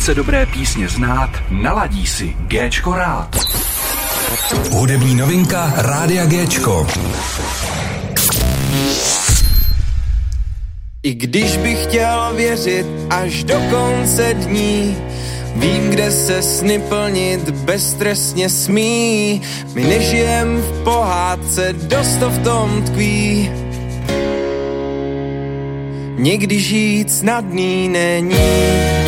[0.00, 3.36] chce dobré písně znát, naladí si Géčko rád.
[4.70, 6.86] Hudební novinka Rádia Géčko.
[11.02, 14.96] I když bych chtěl věřit až do konce dní,
[15.56, 19.42] Vím, kde se sny plnit beztrestně smí.
[19.74, 23.50] My nežijem v pohádce, dost to v tom tkví.
[26.16, 28.99] Někdy žít snadný není.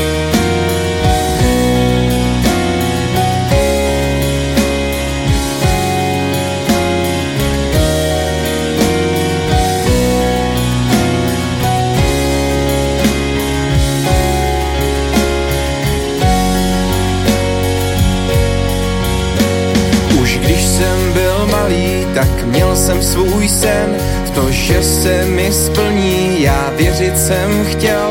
[22.52, 28.10] Měl jsem svůj sen v to, že se mi splní, já věřit jsem chtěl,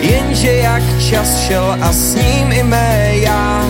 [0.00, 3.64] jenže jak čas šel a s ním i mé já.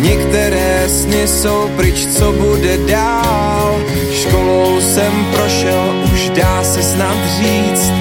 [0.00, 3.80] Některé sny jsou pryč, co bude dál.
[4.12, 7.92] Školou jsem prošel, už dá se snad říct,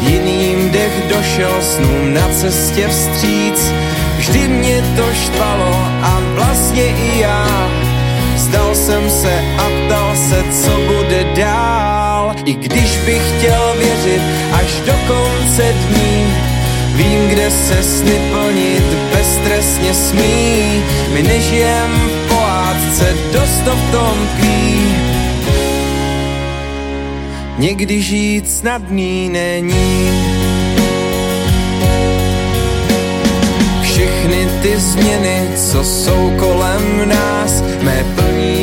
[0.00, 3.72] jiným dech došel snům na cestě vstříc.
[4.18, 7.75] Vždy mě to štvalo a vlastně i já
[8.46, 12.34] Vzdal jsem se a ptal se, co bude dál.
[12.44, 16.34] I když bych chtěl věřit až do konce dní,
[16.94, 20.82] Vím, kde se sny plnit beztrestně smí.
[21.12, 24.94] My nežijem v pohádce, dost to v tom tkví.
[27.58, 30.36] Někdy žít snadný není.
[33.96, 38.04] všechny ty změny, co jsou kolem nás, mé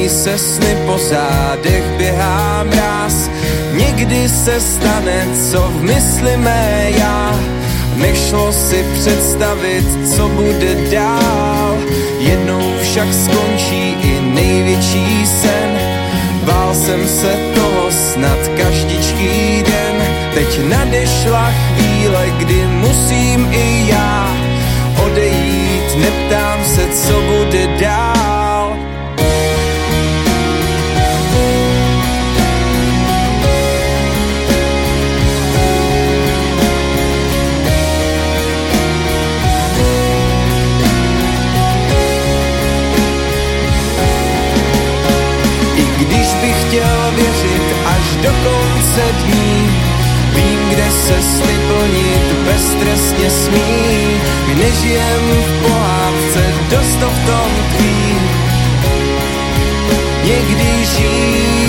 [0.09, 3.29] se sny po zádech běhá mráz.
[3.73, 7.39] Někdy se stane, co v mysli mé já,
[7.95, 9.85] nešlo si představit,
[10.15, 11.77] co bude dál.
[12.19, 15.79] Jednou však skončí i největší sen,
[16.45, 19.95] bál jsem se toho snad každičký den.
[20.33, 24.37] Teď nadešla chvíle, kdy musím i já
[25.05, 27.42] odejít, neptám se, co bude
[48.23, 49.69] do konce dní,
[50.35, 54.21] vím, kde se sny plnit beztrestně smí.
[54.47, 58.19] My nežijem v pohádce, dost to v tom tkví.
[60.23, 61.62] Někdy žít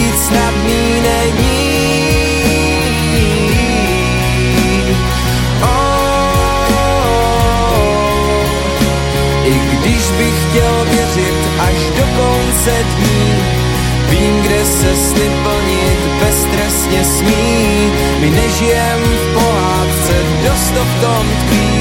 [17.25, 17.93] smí.
[18.21, 20.15] My nežijem v pohádce,
[20.47, 21.75] dost to v tom tkví.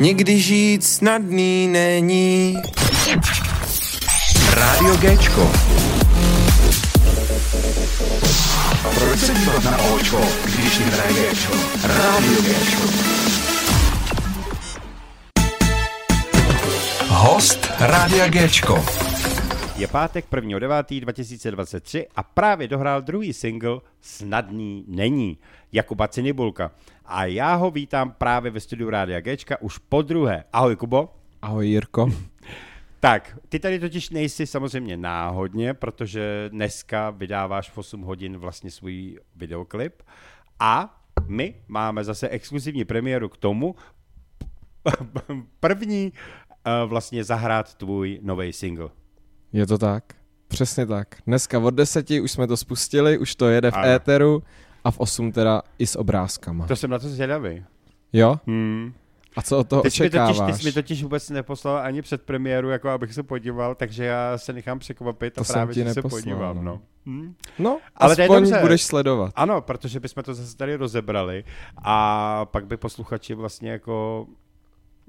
[0.00, 2.56] Někdy žít snadný není.
[4.54, 5.50] Rádio Géčko.
[8.94, 11.54] Proč se dívat na Očko, když hraje Géčko?
[11.82, 12.82] Rádio Géčko.
[17.08, 18.84] Host Rádia Géčko.
[19.82, 25.38] Je pátek 1.9.2023 a právě dohrál druhý single Snadný není
[25.72, 26.70] Jakuba Cinibulka.
[27.04, 30.44] A já ho vítám právě ve studiu Rádia Gčka už po druhé.
[30.52, 31.14] Ahoj Kubo.
[31.42, 32.06] Ahoj Jirko.
[33.00, 39.18] Tak, ty tady totiž nejsi samozřejmě náhodně, protože dneska vydáváš v 8 hodin vlastně svůj
[39.36, 40.02] videoklip
[40.60, 43.74] a my máme zase exkluzivní premiéru k tomu,
[45.60, 49.01] první uh, vlastně zahrát tvůj nový single.
[49.52, 50.04] Je to tak.
[50.48, 51.08] Přesně tak.
[51.26, 53.86] Dneska od deseti už jsme to spustili, už to jede v Ano.
[53.88, 54.42] éteru
[54.84, 56.66] a v 8 teda i s obrázkama.
[56.66, 57.64] To jsem na to zvědavý.
[58.12, 58.36] Jo?
[58.46, 58.92] Hmm.
[59.36, 60.52] A co od toho Ty jsi, mi totiž, očekáváš?
[60.56, 64.38] ty jsi mi totiž vůbec neposlal ani před premiéru, jako abych se podíval, takže já
[64.38, 66.56] se nechám překvapit To a jsem právě ti se podívám.
[66.56, 66.62] no.
[66.62, 66.80] No.
[67.06, 67.34] Hm?
[67.58, 68.58] No, Ale aspoň dobře.
[68.60, 69.32] budeš sledovat.
[69.36, 71.44] Ano, protože bychom to zase tady rozebrali
[71.84, 74.26] a pak by posluchači vlastně jako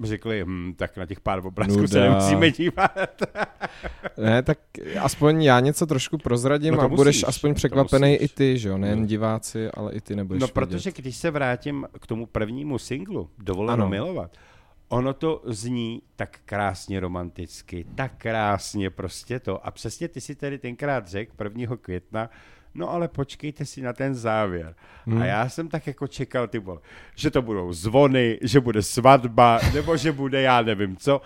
[0.04, 2.92] řekli, hm, tak na těch pár obrázků se nemusíme dívat.
[4.18, 4.57] Ne, tak
[5.01, 8.69] aspoň já něco trošku prozradím No a budeš musíš, aspoň to překvapený i ty, že
[8.69, 8.78] jo?
[8.78, 9.06] Nejen No.
[9.06, 10.54] diváci, ale i ty nebudeš No, vědět.
[10.54, 13.90] protože když se vrátím k tomu prvnímu singlu, Dovoleno Ano.
[13.90, 14.38] milovat,
[14.90, 19.66] ono to zní tak krásně romanticky, tak krásně prostě to.
[19.68, 21.78] A přesně ty si tedy tenkrát řekl 1.
[21.78, 22.30] května,
[22.75, 24.75] no ale počkejte si na ten závěr.
[25.06, 25.22] Hmm.
[25.22, 26.80] A já jsem tak jako čekal, ty vole,
[27.16, 31.22] že to budou zvony, že bude svatba, nebo že bude já nevím co.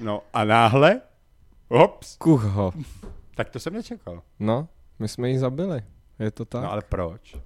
[0.00, 1.00] No a náhle,
[1.68, 2.72] hops, Kuho.
[3.34, 4.22] tak to jsem nečekal.
[4.38, 4.68] No,
[4.98, 5.82] my jsme ji zabili.
[6.18, 6.62] Je to tak?
[6.62, 7.36] No ale proč?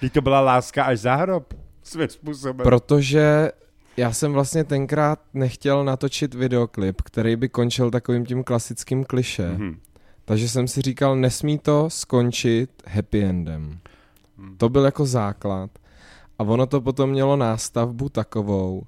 [0.00, 2.64] Teď to byla láska až za hrob, svým způsobem.
[2.64, 3.52] Protože
[3.96, 9.48] já jsem vlastně tenkrát nechtěl natočit videoklip, který by končil takovým tím klasickým kliše.
[9.48, 9.80] Mhm.
[10.24, 13.78] Takže jsem si říkal, nesmí to skončit happy endem.
[14.38, 14.56] Hmm.
[14.56, 15.70] To byl jako základ.
[16.38, 18.82] A ono to potom mělo nástavbu takovou,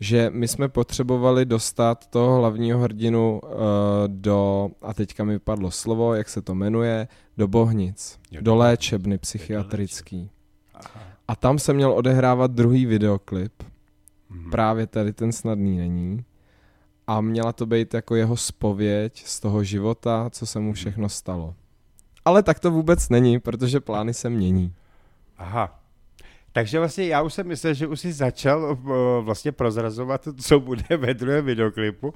[0.00, 3.50] že my jsme potřebovali dostat toho hlavního hrdinu uh,
[4.06, 9.18] do, a teďka mi vypadlo slovo, jak se to jmenuje, do Bohnic, Jo, do léčebny
[9.18, 10.30] psychiatrický.
[11.28, 13.52] A tam se měl odehrávat druhý videoklip,
[14.30, 14.50] Mhm.
[14.50, 16.24] právě tady ten snadný není.
[17.06, 21.54] A měla to být jako jeho spověď z toho života, co se mu všechno stalo.
[22.24, 24.74] Ale tak to vůbec není, protože plány se mění.
[25.38, 25.78] Aha.
[26.52, 30.96] Takže vlastně já už jsem myslel, že už si začal uh, vlastně prozrazovat, co bude
[30.96, 32.14] ve druhém videoklipu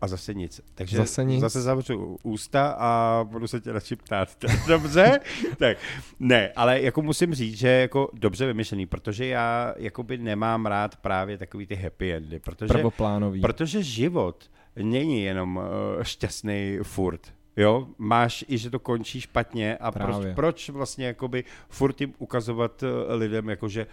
[0.00, 0.60] a zase nic.
[0.74, 1.40] Takže Zase nic.
[1.40, 4.28] zase zavřu ústa a budu se tě radši ptát.
[4.68, 5.20] Dobře?
[5.58, 5.76] tak,
[6.20, 11.38] ne, ale jako musím říct, že jako dobře vymyšlený, protože já jakoby nemám rád právě
[11.38, 13.40] takový ty happy endy, protože, Prvoplánový.
[13.40, 15.62] protože život není jenom uh,
[16.02, 17.20] šťastný furt.
[17.56, 20.34] Jo, máš i, že to končí špatně a proč, Právě.
[20.34, 23.86] proč vlastně jakoby furt jim ukazovat eh, lidem, jakože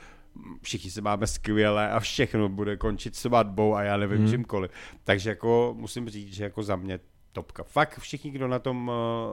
[0.62, 4.26] všichni se máme skvěle a všechno bude končit svatbou a já nevím Hmm.
[4.28, 4.34] hmm.
[4.36, 4.72] čímkoliv.
[5.04, 7.00] Takže jako musím říct, že jako za mě
[7.32, 7.64] topka.
[7.64, 8.92] Fakt všichni, kdo na tom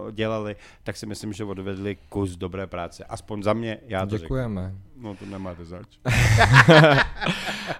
[0.08, 3.04] eh, dělali, tak si myslím, že odvedli kus dobré práce.
[3.04, 4.62] Aspoň za mě, já to Děkujeme.
[4.62, 4.80] řeknu.
[5.08, 5.86] No to nemáte zač.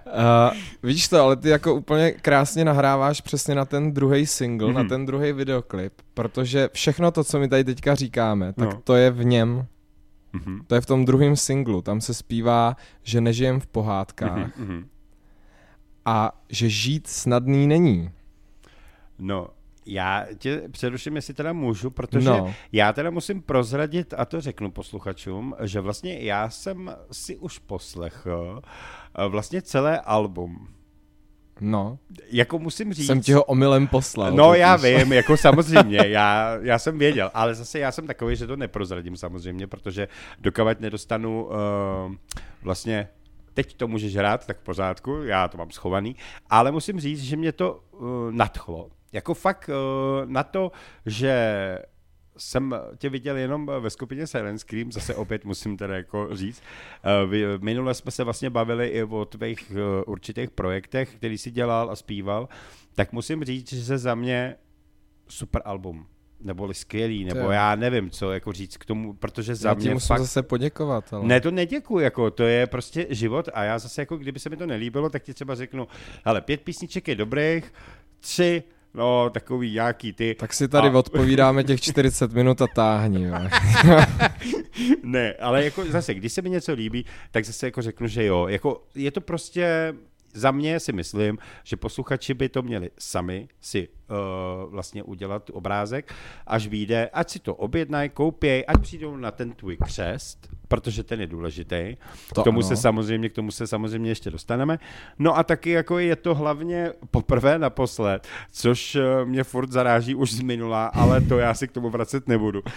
[0.05, 4.73] Uh, vidíš to, ale ty jako úplně krásně nahráváš přesně na ten druhý single, mm-hmm.
[4.73, 4.89] na Mhm.
[4.89, 8.81] ten druhý videoklip, protože všechno to, co my tady teďka říkáme, tak No.
[8.83, 9.65] to je v něm,
[10.35, 10.61] Mhm.
[10.67, 14.87] to je v tom druhém singlu, tam se zpívá, že nežijem v pohádkách Mhm, mhm.
[16.05, 18.09] a že žít snadný není.
[19.19, 19.47] No,
[19.85, 22.53] já tě přeruším, jestli teda můžu, protože No.
[22.71, 28.61] já teda musím prozradit, a to řeknu posluchačům, že vlastně já jsem si už poslechl
[29.17, 30.67] eh, vlastně celé album.
[31.61, 31.99] No,
[32.31, 33.07] Jako musím říct...
[33.07, 34.31] jsem ti ho omylem poslal.
[34.31, 34.59] No totiž.
[34.59, 38.55] já vím, jako samozřejmě, já, já jsem věděl, ale zase já jsem takový, že to
[38.55, 40.07] neprozradím samozřejmě, protože
[40.39, 41.53] dokavať nedostanu uh,
[42.61, 43.07] vlastně
[43.53, 46.15] teď to můžeš hrát, tak v pořádku, já to mám schovaný,
[46.49, 48.89] ale musím říct, že mě to uh, nadchlo.
[49.13, 50.71] Jako fakt uh, na to,
[51.05, 51.79] že
[52.37, 56.61] jsem tě viděl jenom ve skupině Silent Scream, zase opět musím teda jako říct.
[57.03, 61.91] Eh, Minule jsme se vlastně bavili i o tvých eh, určitých projektech, který si dělal
[61.91, 62.49] a zpíval,
[62.95, 64.55] tak musím říct, že se za mě
[65.27, 66.05] super album
[66.39, 70.07] neboli skvělý, nebo já nevím, co jako říct k tomu, protože za Já mě musím
[70.07, 70.19] fakt...
[70.19, 71.27] zase poděkovat, ale...
[71.27, 74.57] Ne, to neděkuji, jako to je prostě život a já zase jako kdyby se mi
[74.57, 75.87] to nelíbilo, tak ti třeba řeknu,
[76.25, 77.73] hele, pět písniček je dobrých,
[78.19, 78.63] tři,
[78.95, 80.35] no takový nějaký ty.
[80.35, 83.23] Tak si tady A- odpovídáme těch 40 minut a táhni.
[83.23, 83.33] Jo.
[85.03, 88.47] ne, ale jako zase, když se mi něco líbí, tak zase jako řeknu, že jo.
[88.47, 89.93] Jako je to prostě,
[90.33, 96.13] za mě si myslím, že posluchači by to měli sami si uh, vlastně udělat obrázek,
[96.47, 101.21] až vyjde, ať si to objednají, koupěj, ať přijdou na ten tvůj křest, protože ten
[101.21, 101.97] je důležitý.
[102.33, 102.67] To k tomu ano.
[102.67, 104.79] se samozřejmě, k tomu se samozřejmě ještě dostaneme.
[105.19, 110.33] No a taky jako je to hlavně poprvé naposled, což eh, mě furt zaráží už
[110.33, 112.61] z minula, ale to já si k tomu vracet nebudu.
[112.61, 112.71] Uh,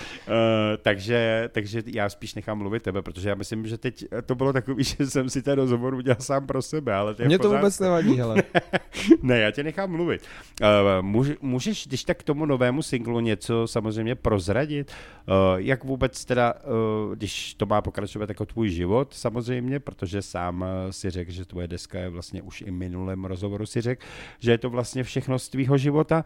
[0.83, 4.85] takže, takže já spíš nechám mluvit tebe, protože já myslím, že teď to bylo takový,
[4.99, 7.50] že jsem si ten rozhovor udělal sám pro sebe, ale to je v Mně to
[7.50, 8.42] vůbec nevadí, hele.
[9.23, 10.23] ne, já tě nechám mluvit.
[10.62, 10.66] Uh,
[11.00, 14.92] může, můžeš, když tak k tomu novému singlu něco samozřejmě prozradit?
[15.28, 20.61] Uh, jak vůbec teda, uh, když to má pokračovat jako tvůj život samozřejmě, protože sám
[20.61, 24.07] uh, si řekl, že tvoje deska je vlastně už i minulém rozhovoru si řekl,
[24.39, 26.25] že je to vlastně všechno z tvýho života,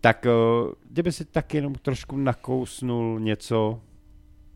[0.00, 3.80] tak uh, kdyby si tak jenom trošku nakousnul něco,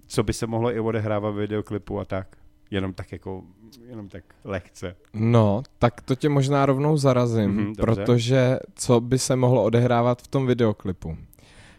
[0.07, 2.37] co by se mohlo i odehrávat v videoklipu a tak.
[2.71, 3.43] Jenom tak jako,
[3.89, 4.97] jenom tak lehce.
[5.15, 8.05] No, tak to tě možná rovnou zarazím, Mhm, mm-hmm, dobře.
[8.05, 11.17] protože co by se mohlo odehrávat v tom videoklipu?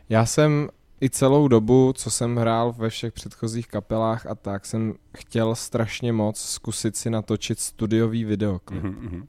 [0.09, 0.69] Já jsem
[1.01, 6.13] i celou dobu, co jsem hrál ve všech předchozích kapelách a tak, jsem chtěl strašně
[6.13, 8.83] moc zkusit si natočit studiový videoklip.
[8.83, 8.95] Mm-hmm.
[8.99, 9.27] Mhm, mhm,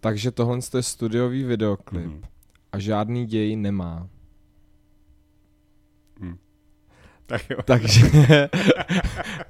[0.00, 2.22] Takže tohle je studiový videoklip mhm.
[2.72, 4.08] a žádný děj nemá.
[7.32, 7.58] Tak jo.
[7.64, 8.06] Takže...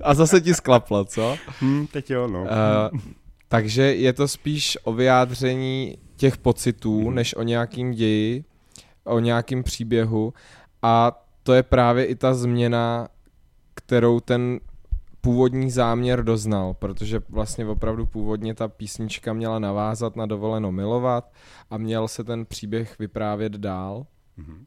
[0.02, 1.36] a zase ti sklaplo, co?
[1.60, 2.42] Hm, teď jo, no.
[2.42, 3.00] Uh,
[3.48, 7.14] takže je to spíš o vyjádření těch pocitů, Mhm.
[7.14, 8.44] než o nějakým ději,
[9.04, 10.34] o nějakým příběhu
[10.82, 13.08] a to je právě i ta změna
[13.74, 14.60] kterou ten
[15.20, 21.32] původní záměr doznal, protože vlastně opravdu původně ta písnička měla navázat na dovoleno milovat
[21.70, 24.06] a měl se ten příběh vyprávět dál.
[24.38, 24.64] Mm-hmm.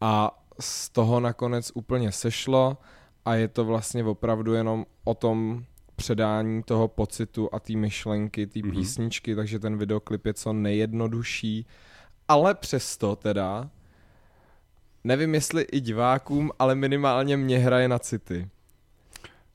[0.00, 2.78] A z toho nakonec úplně sešlo
[3.24, 5.64] a je to vlastně opravdu jenom o tom
[5.96, 8.70] předání toho pocitu a té myšlenky, té mm-hmm.
[8.70, 11.66] písničky, takže ten videoklip je co nejjednodušší,
[12.28, 13.70] ale přesto teda
[15.04, 18.48] nevím jestli i divákům, ale minimálně mě hraje na city.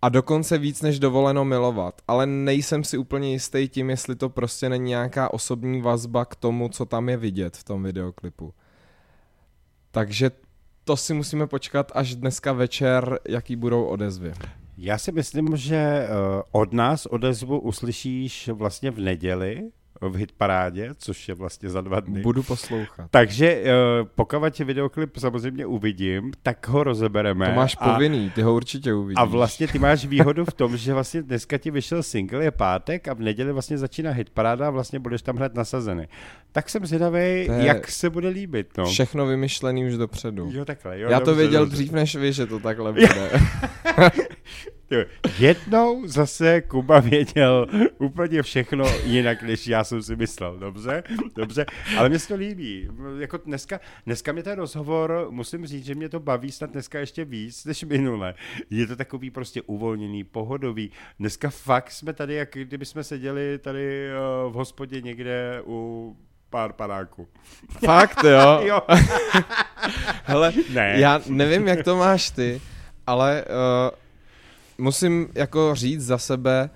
[0.02, 2.02] A dokonce víc než dovoleno milovat.
[2.08, 6.70] Ale nejsem si úplně jistý tím, jestli to prostě není nějaká osobní vazba k tomu,
[6.70, 8.54] co tam je vidět v tom videoklipu.
[9.92, 10.32] Takže
[10.84, 14.34] to si musíme počkat až dneska večer, jaký budou odezvy.
[14.78, 16.08] Já si myslím, že eh,
[16.52, 19.70] od nás odezvu uslyšíš vlastně v neděli,
[20.02, 22.22] v hitparádě, což je vlastně za dva dny.
[22.22, 23.08] Budu poslouchat.
[23.12, 27.50] Takže uh, pokud videoklip samozřejmě uvidím, tak ho rozebereme.
[27.50, 29.18] To máš a, povinný, ty ho určitě uvidíš.
[29.18, 33.08] A vlastně ty máš výhodu v tom, že vlastně dneska ti vyšel single, je pátek
[33.08, 36.08] a v neděli vlastně začíná hitparáda a vlastně budeš tam hned nasazený.
[36.52, 38.78] Tak jsem zvědavý, jak se bude líbit.
[38.78, 38.86] No.
[38.86, 40.50] Všechno vymyšlený už dopředu.
[40.52, 41.00] Jo, takhle.
[41.00, 41.76] Jo, Já to věděl dobře.
[41.76, 43.08] dřív než vy, že to takhle bude.
[45.40, 50.58] Jednou zase Kuba věděl úplně všechno jinak, než já jsem si myslel.
[50.60, 51.04] Dobře,
[51.36, 51.66] dobře,
[51.98, 52.90] ale mě se to líbí.
[53.20, 57.26] Jako dneska, dneska mě ten rozhovor, musím říct, že mě to baví snad dneska ještě
[57.26, 58.34] víc než minule.
[58.70, 60.92] Je to takový prostě uvolněný, pohodový.
[61.20, 64.14] Dneska fakt jsme tady, jak kdyby jsme seděli tady eh,
[64.50, 66.16] v hospodě někde u
[66.50, 67.28] pár panáků.
[67.86, 68.60] Fakt, jo?
[68.68, 68.82] jo.
[70.24, 70.94] Hele, ne.
[70.98, 72.62] já nevím, jak to máš ty,
[73.08, 74.07] ale uh,
[74.78, 76.70] musím jako říct za sebe,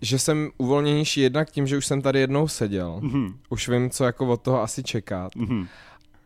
[0.00, 3.00] že jsem uvolněnější jednak tím, že už jsem tady jednou seděl.
[3.02, 3.34] Mm-hmm.
[3.50, 5.34] Už vím, co jako od toho asi čekat.
[5.36, 5.66] Mm-hmm.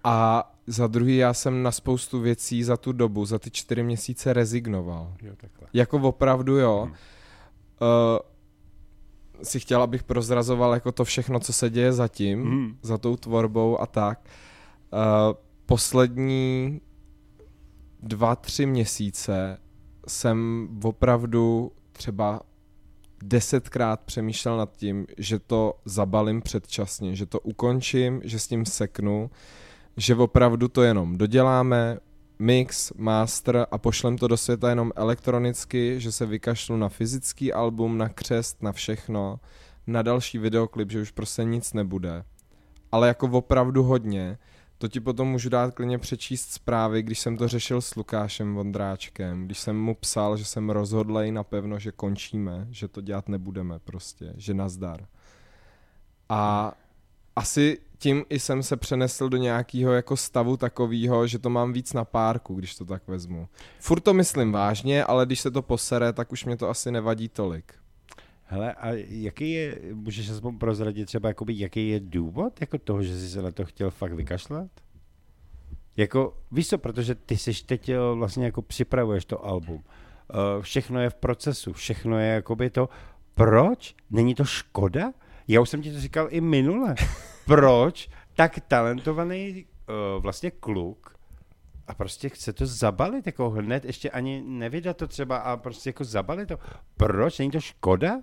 [0.05, 4.33] A za druhý já jsem na spoustu věcí za tu dobu, za ty čtyři měsíce
[4.33, 5.15] rezignoval.
[5.23, 5.69] Jo, takhle.
[5.73, 6.85] Jako opravdu jo.
[6.87, 6.93] Mm.
[6.93, 8.19] Uh,
[9.43, 12.79] si chtěl, abych prozrazoval jako to všechno, co se děje zatím, mm.
[12.83, 14.21] za tou tvorbou a tak.
[14.93, 15.01] Uh,
[15.67, 16.81] poslední
[18.03, 19.59] dva, tři měsíce
[20.09, 22.41] jsem opravdu třeba
[23.23, 29.31] desetkrát přemýšlel nad tím, že to zabalím předčasně, že to ukončím, že s tím seknu,
[29.97, 31.99] že opravdu to jenom doděláme,
[32.39, 37.99] mix, master a pošlem to do světa jenom elektronicky, že se vykašlu na fyzický album,
[37.99, 39.41] na křest, na všechno,
[39.87, 42.25] na další videoklip, že už prostě nic nebude.
[42.93, 44.39] Ale jako opravdu hodně,
[44.79, 49.45] to ti potom můžu dát klidně přečíst zprávy, když jsem to řešil s Lukášem Vondráčkem,
[49.45, 54.33] když jsem mu psal, že jsem rozhodlej napevno, že končíme, že to dělat nebudeme prostě,
[54.37, 55.07] že nazdar.
[56.29, 56.73] A
[57.37, 61.93] asi tím i jsem se přenesl do nějakého jako stavu takového, že to mám víc
[61.93, 63.49] na párku, když to tak vezmu.
[63.81, 67.29] Furt to myslím vážně, ale když se to posere, tak už mě to asi nevadí
[67.29, 67.75] tolik.
[68.51, 73.19] Hele, a jaký je, můžeš aspoň prozradit třeba, jakoby, jaký je důvod jako toho, že
[73.19, 74.71] jsi se na to chtěl fakt vykašlat?
[75.97, 79.85] Jako, víš co, protože ty jsi teď eh, vlastně jako připravuješ to album.
[80.35, 82.89] Uh, všechno je v procesu, všechno je jakoby to,
[83.35, 83.95] proč?
[84.11, 85.13] Není to škoda?
[85.49, 86.95] Já už jsem ti to říkal i minule.
[87.47, 91.17] Proč tak talentovaný uh, vlastně kluk
[91.87, 96.05] a prostě chce to zabalit, jako hned ještě ani nevydat to třeba a prostě jako
[96.05, 96.59] zabalit to.
[96.97, 97.39] Proč?
[97.39, 98.21] Není to škoda?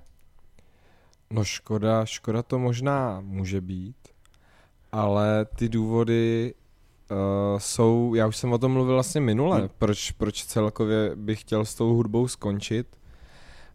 [1.29, 3.95] No škoda, škoda to možná může být,
[4.91, 6.53] ale ty důvody
[7.11, 9.69] uh, jsou, já už jsem o tom mluvil vlastně minule, hmm.
[9.77, 12.87] proč, proč celkově bych chtěl s tou hudbou skončit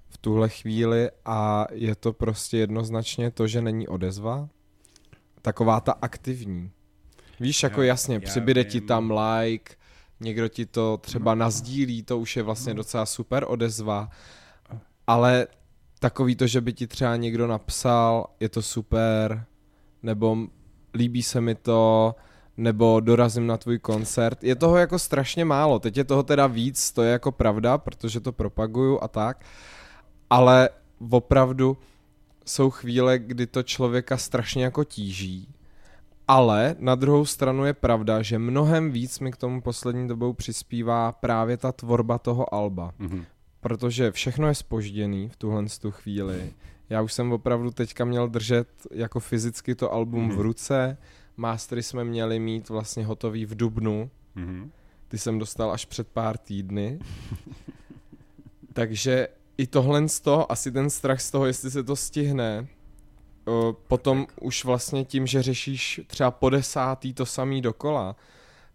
[0.09, 4.49] v tuhle chvíli a je to prostě jednoznačně to, že není odezva,
[5.43, 6.71] taková ta aktivní.
[7.41, 8.71] Víš, jako já, jasně, já přibyde vím.
[8.71, 9.75] ti tam like,
[10.21, 14.11] někdo ti to třeba nazdílí, to už je vlastně docela super odezva,
[15.07, 15.47] ale
[16.01, 19.45] takový to, že by ti třeba někdo napsal, je to super,
[20.03, 20.37] nebo
[20.95, 22.15] líbí se mi to,
[22.57, 24.45] nebo dorazím na tvůj koncert.
[24.45, 25.79] Je toho jako strašně málo.
[25.79, 29.45] Teď je toho teda víc, to je jako pravda, protože to propaguju a tak.
[30.31, 30.69] Ale
[31.11, 31.77] opravdu
[32.47, 35.49] jsou chvíle, kdy to člověka strašně jako tíží.
[36.29, 41.13] Ale na druhou stranu je pravda, že mnohem víc mi k tomu poslední dobou přispívá
[41.13, 42.93] právě ta tvorba toho alba.
[43.01, 43.25] Mm-hmm
[43.61, 46.53] protože všechno je spožděný v tuhle tu chvíli.
[46.91, 50.37] Já už jsem opravdu teďka měl držet jako fyzicky to album mm-hmm.
[50.37, 50.99] v ruce,
[51.37, 54.71] mastery jsme měli mít vlastně hotový v Dubnu, mm-hmm.
[55.09, 56.99] ty jsem dostal až před pár týdny.
[58.73, 62.67] Takže i tohle z toho, asi ten strach z toho, jestli se to stihne,
[63.89, 68.17] potom už vlastně tím, že řešíš třeba po desátý to samý dokola,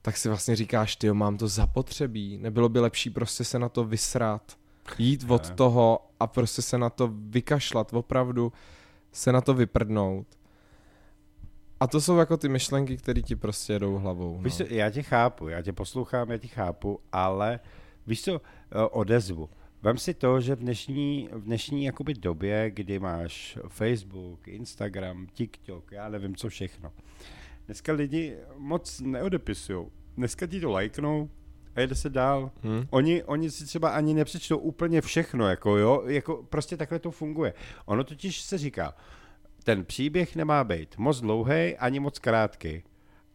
[0.02, 3.84] tak si vlastně říkáš, ty mám to zapotřebí, nebylo by lepší prostě se na to
[3.84, 4.58] vysrat,
[4.98, 8.54] jít od toho a prostě se na to vykašlat, opravdu
[9.12, 10.28] se na to vyprdnout.
[11.80, 14.38] A to jsou jako ty myšlenky, které ti prostě jedou hlavou.
[14.38, 14.44] No.
[14.44, 17.60] Víš co, já tě chápu, já tě poslouchám, já tě chápu, ale
[18.08, 19.50] víš co, eh, odezvu.
[19.82, 25.92] Vem si to, že v dnešní, v dnešní jakoby době, kdy máš Facebook, Instagram, TikTok,
[25.92, 26.92] já nevím co všechno,
[27.66, 29.88] dneska lidi moc neodepisují.
[30.18, 31.30] Dneska ti to lajknou
[31.76, 32.52] a jede se dál.
[32.64, 32.88] Hmm.
[32.90, 37.54] Oni, oni si třeba ani nepřečtou úplně všechno, jako jo, jako prostě takhle to funguje.
[37.86, 38.94] Ono totiž se říká,
[39.64, 42.84] ten příběh nemá být moc dlouhý ani moc krátký.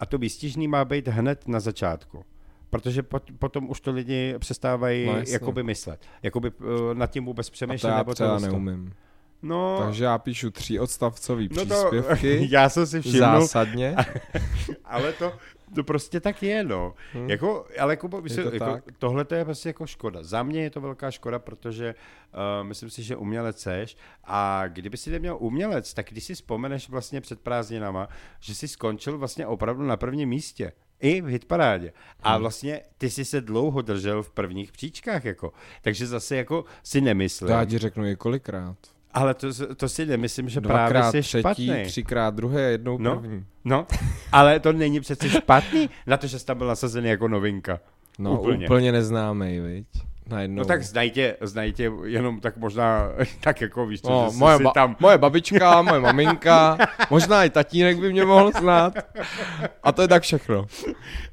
[0.01, 2.25] A to výstižný má být hned na začátku.
[2.71, 6.01] Protože pot, potom už to lidi přestávají No jakoby myslet.
[6.23, 7.91] Jakoby uh, nad tím vůbec A to přemýšlet.
[7.91, 8.47] já nebo třeba to.
[8.47, 8.93] neumím.
[9.43, 13.97] No, Takže já píšu tři odstavcový no to, příspěvky, já jsem si všiml, zásadně.
[14.85, 15.33] ale to,
[15.75, 16.95] to prostě tak je, no.
[17.13, 17.31] Hmm.
[17.31, 20.23] Jako, ale Kubo, co, to jako, tohle to je prostě jako škoda.
[20.23, 21.95] Za mě je to velká škoda, protože
[22.35, 26.89] uh, myslím si, že umělec seš a kdyby si neměl umělec, tak když si vzpomeneš
[26.89, 28.09] vlastně před prázdninama,
[28.41, 30.73] že jsi skončil vlastně opravdu na prvním místě.
[31.03, 31.93] I v hitparádě.
[32.23, 32.41] A Hmm.
[32.41, 35.53] vlastně ty jsi se dlouho držel v prvních příčkách, jako.
[35.83, 37.47] Takže zase jako si nemyslím.
[37.47, 38.77] To já ti řeknu i kolikrát.
[39.15, 41.85] Ale to, to si nemyslím, že právě Dvakrát jsi třetí, špatný.
[41.85, 43.17] třikrát druhý a jednou No.
[43.17, 43.45] první.
[43.65, 43.87] No,
[44.33, 47.81] ale to není přece špatný, na to, že jsi tam byl nasazený jako novinka.
[48.19, 48.67] No Úplně.
[48.67, 49.87] úplně, neznámej, viď?
[50.29, 50.57] Najednou.
[50.59, 51.11] No tak znají
[51.73, 53.09] tě jenom tak možná,
[53.41, 54.97] tak jako víš, co, No, že moje, ba- tam...
[55.01, 56.79] moje babička, moje maminka,
[57.11, 58.95] možná i tatínek by mě mohl znát.
[59.83, 60.67] A to je tak všechno.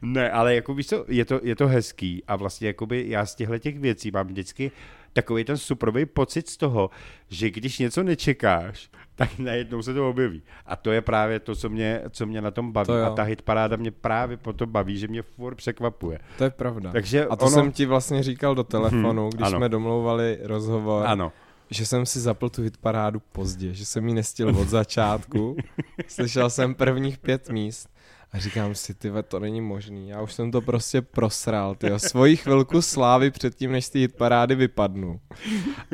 [0.02, 3.36] Ne, ale jako víš co, je to, je to hezký a vlastně jakoby já z
[3.36, 4.72] těchto těch věcí mám vždycky
[5.14, 6.90] takový ten suprový pocit z toho,
[7.30, 10.42] že když něco nečekáš, tak najednou se to objeví.
[10.66, 12.88] A to je právě to, co mě, co mě na tom baví.
[12.88, 13.06] To jo.
[13.06, 16.20] a ta hitparáda mě právě po to baví, že mě furt překvapuje.
[16.38, 16.92] To je pravda.
[16.92, 19.58] Takže a to ono- jsem ti vlastně říkal do telefonu, když ano.
[19.58, 21.32] jsme domlouvali rozhovor, Ano.
[21.70, 25.58] že jsem si zapl tu hitparádu pozdě, že jsem ji nestil od začátku.
[26.08, 27.90] Slyšel jsem prvních pět míst
[28.34, 30.10] a říkám si, ty to není možný.
[30.10, 34.56] Já už jsem to prostě prosral, ty svoji chvilku slávy předtím, než z té hitparády
[34.56, 35.20] vypadnu.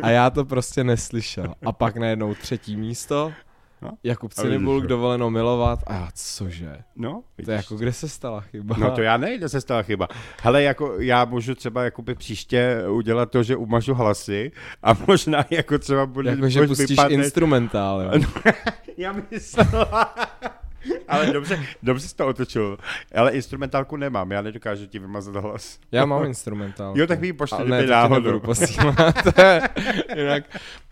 [0.01, 1.53] A já to prostě neslyšel.
[1.65, 3.31] A pak najednou třetí místo,
[3.83, 4.79] No, Jakub vidíš, jo.
[4.81, 6.77] dovoleno milovat a já, cože?
[6.95, 8.75] No, To je jako, kde se stala chyba?
[8.79, 10.07] No to já nejde, se stala chyba.
[10.41, 14.51] Hele, jako já můžu třeba jakoby příště udělat to, že umažu hlasy
[14.83, 16.29] a možná jako třeba bude...
[16.29, 18.11] Jako, že pustíš vypadne- instrumentál, jo?
[18.97, 19.85] Já myslel...
[21.07, 22.77] Ale dobře, dobře jsi to otočil.
[23.15, 25.79] Ale instrumentálku nemám, já nedokážu ti vymazat hlas.
[25.91, 26.93] Já mám instrumentál.
[26.97, 28.39] Jo, tak mi ji pošli, Ale ne, ti náhodou.
[28.39, 28.95] posílat.
[30.17, 30.43] Jinak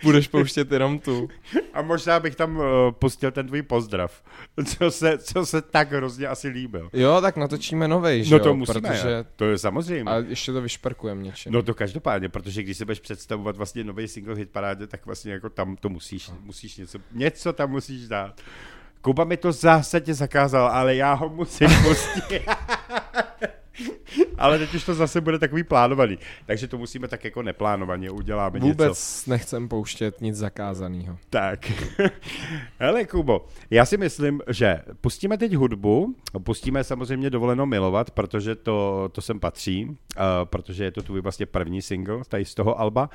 [0.04, 1.28] budeš pouštět jenom tu.
[1.74, 4.24] A možná bych tam uh, pustil ten tvůj pozdrav,
[4.66, 6.90] co se, co se tak hrozně asi líbil.
[6.94, 8.44] Jo, tak natočíme novej, že No jo?
[8.44, 9.26] to musíme, protože...
[9.36, 10.12] to je samozřejmě.
[10.12, 11.52] A ještě to vyšperkujeme něčím.
[11.52, 15.32] No to každopádně, protože když si budeš představovat vlastně nový single hit parádě, tak vlastně
[15.34, 16.38] jako tam to musíš, No.
[16.44, 18.42] musíš něco, něco tam musíš dát.
[19.02, 22.46] Kuba mi to zásadně zakázal, ale já ho musím pustit.
[24.38, 26.18] ale teď už to zase bude takový plánovaný.
[26.46, 28.68] Takže to musíme tak jako neplánovaně, uděláme něco.
[28.68, 31.18] Vůbec nechcem pouštět nic zakázaného.
[31.30, 31.72] Tak.
[32.80, 39.10] Hele, Kubo, já si myslím, že pustíme teď hudbu, pustíme samozřejmě dovoleno milovat, protože to,
[39.12, 39.96] to sem patří, uh,
[40.44, 43.10] protože je to tvůj vlastně první single tady z toho alba.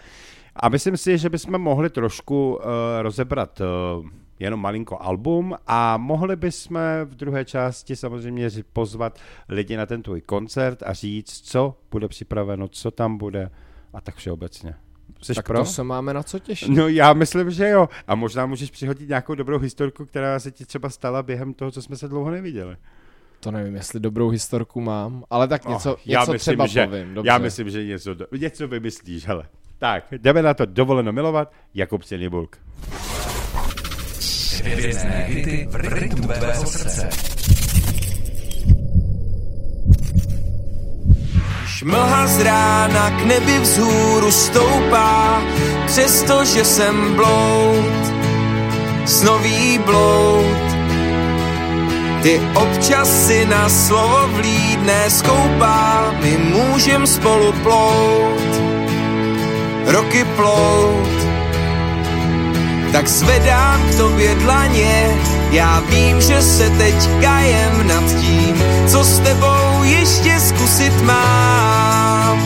[0.56, 2.62] A myslím si, že bychom mohli trošku uh,
[3.02, 4.06] rozebrat uh,
[4.38, 10.20] jenom malinko album a mohli bychom v druhé části samozřejmě pozvat lidi na ten tvůj
[10.20, 13.51] koncert a říct, co bude připraveno, co tam bude
[13.94, 14.75] a tak všeobecně.
[15.22, 15.59] Jsi Tak pro?
[15.59, 16.68] to se máme na co těšit.
[16.68, 17.88] No já myslím, že jo.
[18.07, 21.83] A možná můžeš přihodit nějakou dobrou historku, která se ti třeba stala během toho, co
[21.83, 22.77] jsme se dlouho neviděli.
[23.40, 26.87] To nevím, jestli dobrou historku mám, ale tak něco, Oh, já něco myslím, třeba že,
[26.87, 27.14] povím.
[27.14, 27.29] Dobře.
[27.29, 29.44] Já myslím, že něco, do- něco vymyslíš, hele.
[29.79, 32.59] Tak, jdeme na to dovoleno milovat, Jakub Cinibulk.
[34.64, 37.36] Hvězdné hity v rytmu tvého srdce.
[41.76, 45.42] Šmlha z rána k nebi vzhůru stoupá,
[45.86, 48.02] přestože jsem bloud,
[49.04, 50.66] snový bloud.
[52.22, 58.50] Ty občas si na slovo vlídné skoupá, my můžem spolu plout,
[59.86, 61.16] roky plout.
[62.92, 69.18] Tak zvedám k tobě dlaně, já vím, že se teď kajem nad tím, co s
[69.18, 72.38] tebou ještě zkusit mám.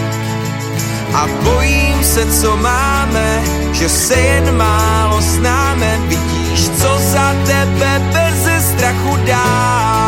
[1.15, 8.65] A bojím se, co máme, že se jen málo známe, vidíš, co za tebe bez
[8.65, 10.00] strachu dám.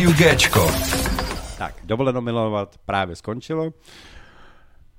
[0.00, 0.66] Rádiu Géčko.
[1.58, 3.72] Tak, dovoleno milovat právě skončilo.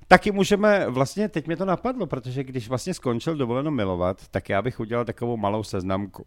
[0.08, 4.62] Taky můžeme, vlastně teď mě to napadlo, protože když vlastně skončil dovoleno milovat, tak já
[4.62, 6.26] bych udělal takovou malou seznamku.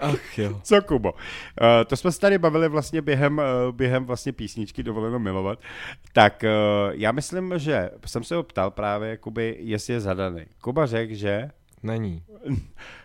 [0.00, 0.60] Ach jo.
[0.62, 1.12] Co, Kubo?
[1.12, 1.18] Uh,
[1.86, 5.58] to jsme se tady bavili vlastně během, uh, během vlastně písničky Dovoleno milovat.
[6.12, 10.46] Tak uh, já myslím, že jsem se ho ptal právě, Kuby, jestli je zadaný.
[10.60, 11.50] Kuba řekl, že
[11.82, 12.22] Není.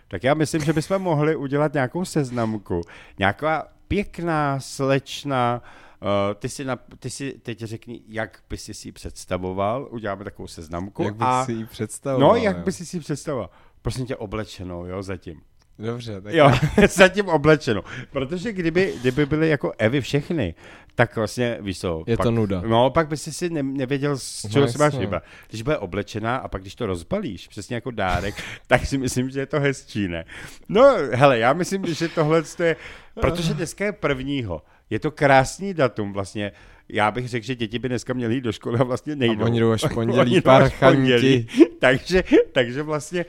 [0.07, 2.81] tak já myslím, že bychom mohli udělat nějakou seznamku.
[3.19, 5.61] Nějaká pěkná, slečna,
[6.01, 10.23] uh, ty, si na, ty si teď řekni, jak by si si ji představoval, uděláme
[10.23, 11.03] takovou seznamku.
[11.03, 12.29] Jak bych a, si ji představoval.
[12.29, 12.63] No, jak jo.
[12.63, 13.49] by si si ji představoval?
[13.81, 15.41] Prosím tě, oblečenou, jo, zatím.
[15.79, 16.51] Dobře, tak Jo,
[16.89, 17.81] zatím oblečenou.
[18.11, 20.55] Protože kdyby, kdyby byly jako Evy všechny,
[20.95, 22.61] tak vlastně, víš co, Je pak, to nuda.
[22.67, 24.99] No, pak by si si ne, nevěděl, z No, čeho si máš jasně.
[24.99, 25.23] vybrat.
[25.49, 29.39] Když bude oblečená a pak když to rozbalíš, přesně jako dárek, tak si myslím, že
[29.39, 30.25] je to hezčí, ne?
[30.69, 32.75] No, hele, já myslím, že tohle je,
[33.21, 36.51] protože dneska je prvního, je to krásný datum vlastně,
[36.89, 39.43] já bych řekl, že děti by dneska měly jít do školy a vlastně nejdou.
[39.45, 40.97] oni jdou až v pondělí, Oni jdou až v parchanti.
[40.97, 41.47] pondělí.
[41.79, 43.25] takže, takže vlastně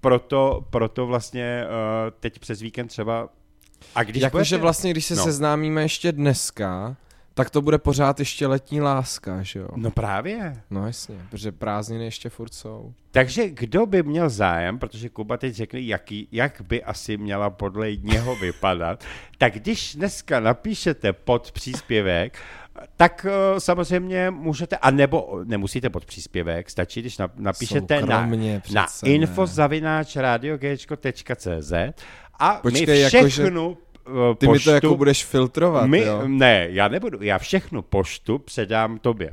[0.00, 3.28] proto, proto vlastně uh, teď přes víkend třeba
[3.94, 5.18] a když Jakože budete- vlastně, když se No.
[5.18, 5.24] no.
[5.24, 6.96] seznámíme ještě dneska,
[7.36, 9.68] tak to bude pořád ještě letní láska, že jo?
[9.76, 10.62] No právě.
[10.70, 12.92] No jasně, protože prázdniny ještě furt jsou.
[13.10, 17.96] Takže kdo by měl zájem, protože Kuba teď řekl, jaký, jak by asi měla podle
[17.96, 19.04] něho vypadat,
[19.38, 22.38] tak když dneska napíšete pod příspěvek,
[22.96, 28.54] tak uh, samozřejmě můžete, a nebo nemusíte pod příspěvek, stačí, když nap, napíšete na, Soukromně
[28.72, 29.12] na přece, ne.
[29.12, 31.72] info zavináč radiogečko.cz
[32.38, 33.76] a Počkej, my všechnu uh,
[34.38, 36.22] Ty mi poštu, to jako budeš filtrovat, my, jo?
[36.26, 39.32] Ne, já nebudu, já všechnu poštu předám tobě.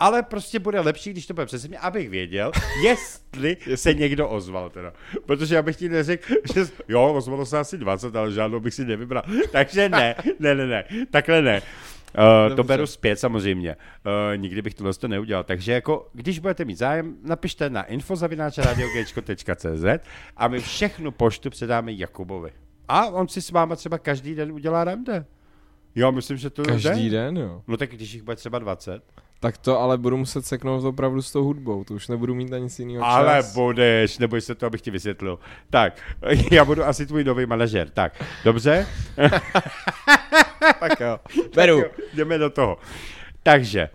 [0.00, 4.70] Ale prostě bude lepší, když to bude přes mě, abych věděl, jestli se někdo ozval
[4.70, 4.92] teda.
[5.26, 8.84] Protože já bych ti neřekl, že jo, ozvalo se asi 20, ale žádnou bych si
[8.84, 9.22] nevybral.
[9.52, 11.62] Takže ne, ne, ne, ne, takhle ne.
[12.48, 13.76] Uh, to beru zpět samozřejmě.
[13.76, 15.44] Uh, nikdy bych tohle to neudělal.
[15.44, 19.84] Takže jako, když budete mít zájem, napište na infozavináčradiogečko.cz
[20.36, 22.50] a my všechnu poštu předáme Jakubovi.
[22.88, 25.26] A on si s váma třeba každý den udělá rande.
[25.94, 27.18] Jo, myslím, že to Každý jde.
[27.18, 27.62] den, jo.
[27.68, 29.02] No tak když jich bude třeba 20.
[29.40, 32.58] Tak to ale budu muset seknout opravdu s tou hudbou, to už nebudu mít na
[32.58, 33.54] nic jiného Ale čas.
[33.54, 35.38] budeš, neboj se to, abych ti vysvětlil.
[35.70, 36.00] Tak,
[36.52, 37.90] já budu asi tvůj nový manažer.
[37.90, 38.86] Tak, dobře?
[40.80, 41.20] tak jo.
[41.54, 41.82] Beru.
[41.82, 42.78] Tak jo, jdeme do toho.
[43.42, 43.88] Takže,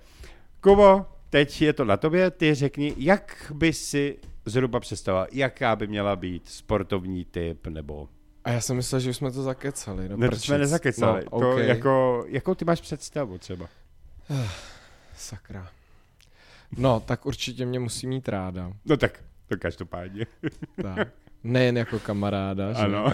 [0.62, 5.88] Kubo, teď je to na tobě, ty řekni, jak by si zhruba představoval, jaká by
[5.88, 8.10] měla být sportovní typ, nebo
[8.44, 10.10] A já jsem myslel, že už jsme to zakecali.
[10.10, 11.24] No, Ne, to jsme nezakecali.
[11.24, 11.68] No, to okay.
[11.68, 13.68] jako, jakou ty máš představu třeba?
[15.16, 15.70] Sakra.
[16.78, 18.74] No, tak určitě mě musí mít ráda.
[18.86, 20.26] No tak, to každopádně.
[20.82, 21.08] Tak.
[21.44, 22.80] Nejen jako kamaráda, že?
[22.80, 23.14] Ano.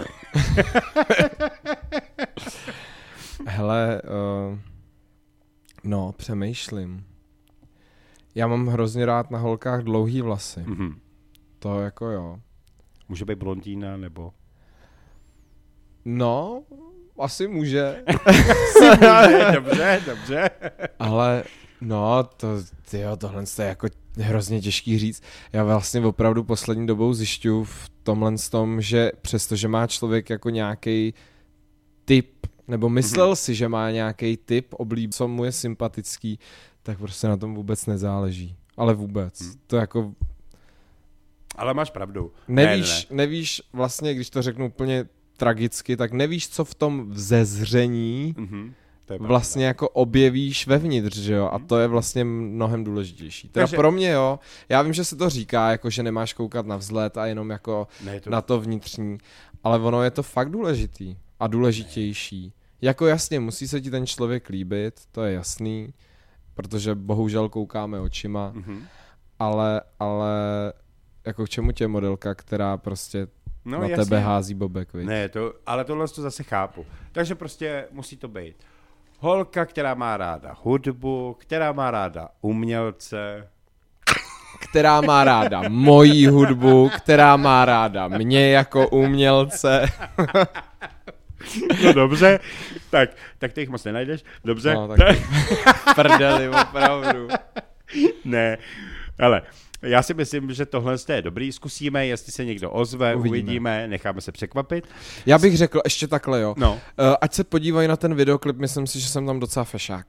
[3.46, 4.58] Hele, uh,
[5.84, 7.06] no, přemýšlím.
[8.34, 10.60] Já mám hrozně rád na holkách dlouhý vlasy.
[10.60, 11.00] Mhm.
[11.58, 12.40] To jako jo.
[13.08, 14.32] Může být blondýna nebo...
[16.04, 16.62] No,
[17.18, 18.04] asi může.
[19.54, 20.50] dobře, dobře.
[20.98, 21.44] Ale
[21.80, 22.48] no, to,
[22.90, 25.22] tyjo, tohle je jako hrozně těžký říct.
[25.52, 31.14] Já vlastně opravdu poslední dobou zjišťuju v tomhle tom, že přestože má člověk jako nějaký
[32.04, 33.36] typ, nebo myslel mm-hmm.
[33.44, 36.38] si, že má nějaký typ oblíb, co mu je sympatický,
[36.82, 38.56] tak prostě na tom vůbec nezáleží.
[38.76, 39.40] Ale vůbec.
[39.40, 39.52] Hmm.
[39.66, 40.12] To jako
[41.56, 42.32] Ale máš pravdu.
[42.48, 45.06] nevíš, Ne, ne, nevíš vlastně, když to řeknu úplně
[45.40, 48.34] tragicky, tak nevíš, co v tom vzezření.
[48.38, 48.72] Mhm.
[49.06, 51.50] To vlastně jako objevíš vevnitř, že jo?
[51.52, 53.48] A to je vlastně mnohem důležitější.
[53.48, 56.66] Teda Takže- pro mě jo, já vím, že se to říká, jako že nemáš koukat
[56.66, 58.30] na vzhled a jenom jako Ne, to...
[58.30, 59.18] na to vnitřní,
[59.64, 62.52] ale ono je to fakt důležitý a důležitější.
[62.82, 65.94] Jako jasně, musí se ti ten člověk líbit, to je jasný,
[66.54, 68.82] protože bohužel koukáme očima, Mhm.
[69.38, 70.30] ale, ale
[71.26, 73.26] jako k čemu tě je modelka, která prostě
[73.70, 74.04] No, na jasně.
[74.04, 75.06] tebe hází bobek, viď?
[75.06, 76.86] Ne, to, ale tohle to zase chápu.
[77.12, 78.56] Takže prostě musí to být
[79.18, 83.48] holka, která má ráda hudbu, která má ráda umělce,
[84.60, 89.88] která má ráda moji hudbu, která má ráda mě jako umělce.
[91.84, 92.38] No dobře,
[92.90, 94.74] tak, tak ty jich moc nenajdeš, dobře?
[94.74, 95.16] No, tak
[95.96, 97.28] prdeli, opravdu.
[98.24, 98.58] ne,
[99.20, 99.42] ale
[99.82, 103.88] já si myslím, že tohle je dobrý, zkusíme, jestli se někdo ozve, uvidíme, Uvidíme.
[103.88, 104.88] necháme se překvapit.
[105.26, 106.54] Já bych řekl ještě takhle, jo.
[106.58, 106.78] No, Uh,
[107.20, 110.06] ať se podívají na ten videoklip, myslím si, že jsem tam docela fešák.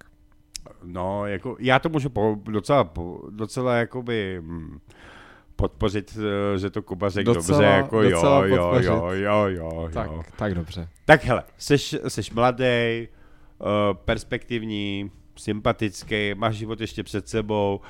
[0.84, 4.80] no, jako, já to můžu po, docela, po, docela jakoby hm,
[5.56, 6.18] podpořit,
[6.56, 8.88] eh, že to Kuba řekl Docela- dobře, jako docela jo, jo, podpořit.
[8.88, 10.24] jo, jo, jo, Tak, jo.
[10.38, 10.88] tak dobře.
[11.06, 13.08] Tak hele, seš, seš mladý,
[13.60, 13.68] uh,
[14.06, 17.82] perspektivní, sympatický, máš život ještě před sebou,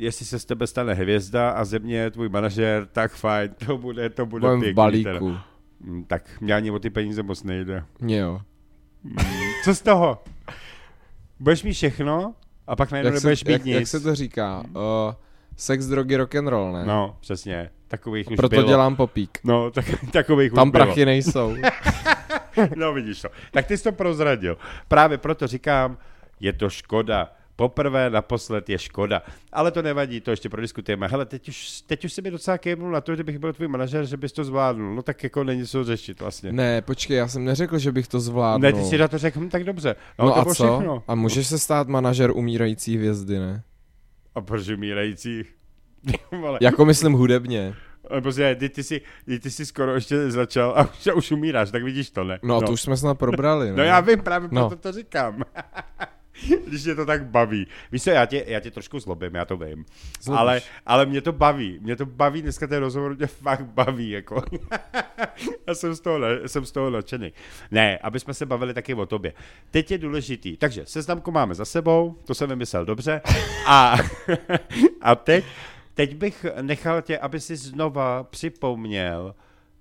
[0.00, 3.78] jestli se z tebe stane hvězda a ze mě je tvůj manažer, tak fajn, to
[3.78, 4.74] bude, to bude Budem pěkný.
[4.74, 5.04] balíku.
[5.10, 5.44] Teda.
[5.80, 7.84] Mm, Tak mě ani o ty peníze moc nejde.
[8.00, 8.40] Mě jo.
[9.64, 10.22] Co z toho?
[11.40, 12.34] Budeš mít všechno
[12.66, 13.74] a pak najednou Jak se, nebudeš mít jak, nic.
[13.74, 14.62] jak se to říká?
[14.68, 15.14] Uh,
[15.56, 16.84] sex, drogy, rock and roll, ne?
[16.86, 17.70] No, přesně.
[17.88, 18.68] Takových už Proto bylo.
[18.68, 19.38] dělám popík.
[19.44, 20.84] No, tak, takových Tam už bylo.
[20.84, 21.54] prachy nejsou.
[22.76, 23.28] No vidíš to.
[23.50, 24.58] Tak ty jsi to prozradil.
[24.88, 25.98] Právě proto říkám,
[26.40, 27.32] je to škoda.
[27.60, 29.22] Poprvé, naposled je škoda.
[29.52, 31.08] Ale to nevadí, to ještě prodiskutujeme.
[31.08, 33.68] Hele, teď už, teď už si mi docela kejvnul na to, že bych byl tvůj
[33.68, 34.94] manažer, že bys to zvládnul.
[34.94, 36.52] No tak jako není co řešit vlastně.
[36.52, 38.62] ne, počkej, já jsem neřekl, že bych to zvládl.
[38.62, 39.96] ne ty si na to řekl, hm, tak dobře.
[40.18, 40.52] No, No to a co?
[40.54, 41.02] všechno.
[41.08, 43.62] A můžeš se stát manažer umírající hvězdy, ne?
[44.34, 45.54] A proč umírajících?
[46.60, 47.74] Jako myslím hudebně.
[48.22, 51.70] Prostě, ty, ty, jsi, ty, ty jsi skoro ještě začal a už, a už umíráš,
[51.70, 52.38] tak vidíš to, ne?
[52.42, 53.76] No a to už jsme snad probrali, ne?
[53.76, 54.68] No já vím, právě No.
[54.68, 55.42] proto to říkám.
[56.66, 57.66] Když mě to tak baví.
[57.92, 59.84] Víš co, já tě, já tě trošku zlobím, já to vím.
[60.20, 60.40] Zlobíš.
[60.40, 61.78] Ale, ale mě to baví.
[61.82, 64.42] Mě to baví, dneska ten rozhovor mě fakt baví, jako.
[65.66, 67.32] já jsem z toho, jsem z toho nadšený.
[67.70, 69.32] Ne, aby jsme se bavili taky o tobě.
[69.70, 70.56] Teď je důležitý.
[70.56, 73.20] Takže seznamku máme za sebou, to jsem vymyslel dobře.
[73.66, 73.96] A,
[75.00, 75.44] a teď,
[75.94, 79.34] teď bych nechal tě, aby si znova připomněl,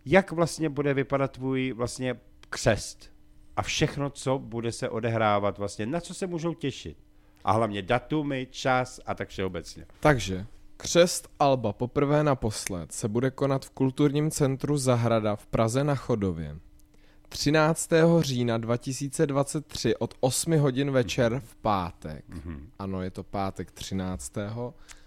[0.06, 2.15] jak vlastně bude vypadat tvůj vlastně
[2.50, 3.18] křest
[3.60, 6.98] a všechno, co bude se odehrávat vlastně, na co se můžou těšit.
[7.43, 9.86] A hlavně datumy, čas a tak všeobecně.
[10.00, 10.45] Takže,
[10.78, 16.56] křest Alba poprvé naposled se bude konat v kulturním centru Zahrada v Praze na Chodově.
[17.30, 17.89] 13.
[18.19, 22.26] října 2023 od 8 hodin večer v pátek.
[22.28, 22.69] Mhm.
[22.80, 24.34] Ano, je to pátek 13.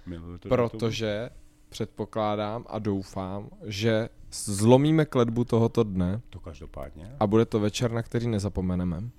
[0.07, 0.69] Miluju to datum.
[0.69, 1.31] Protože
[1.69, 7.17] předpokládám a doufám, že zlomíme kletbu tohoto dne To každopádně.
[7.21, 8.99] a bude to večer, na který nezapomeneme.
[8.99, 9.11] Uh,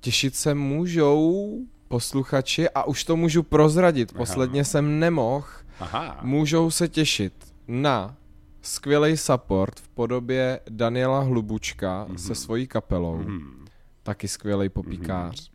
[0.00, 1.48] těšit se můžou
[1.88, 4.18] posluchači a už to můžu prozradit, Aha.
[4.18, 5.46] posledně jsem nemohl,
[5.80, 6.20] Aha.
[6.22, 7.32] můžou se těšit
[7.68, 8.16] na
[8.62, 12.18] skvělý support v podobě Daniela Hlubučka Mhm.
[12.18, 13.64] se svojí kapelou, Mhm.
[14.02, 15.50] taky skvělý popíkář.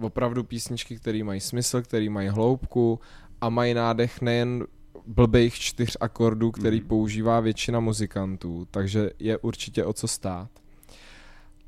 [0.00, 3.00] Opravdu písničky, které mají smysl, které mají hloubku
[3.40, 4.66] a mají nádech nejen
[5.08, 6.88] blbých čtyř akordů, který Mhm.
[6.88, 10.50] používá většina muzikantů, takže je určitě o co stát.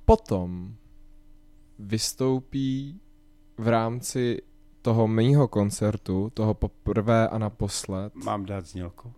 [0.05, 0.75] Potom
[1.79, 3.01] vystoupí
[3.59, 4.43] v rámci
[4.83, 9.13] toho mýho koncertu, toho poprvé a naposled, Mám dát znělku?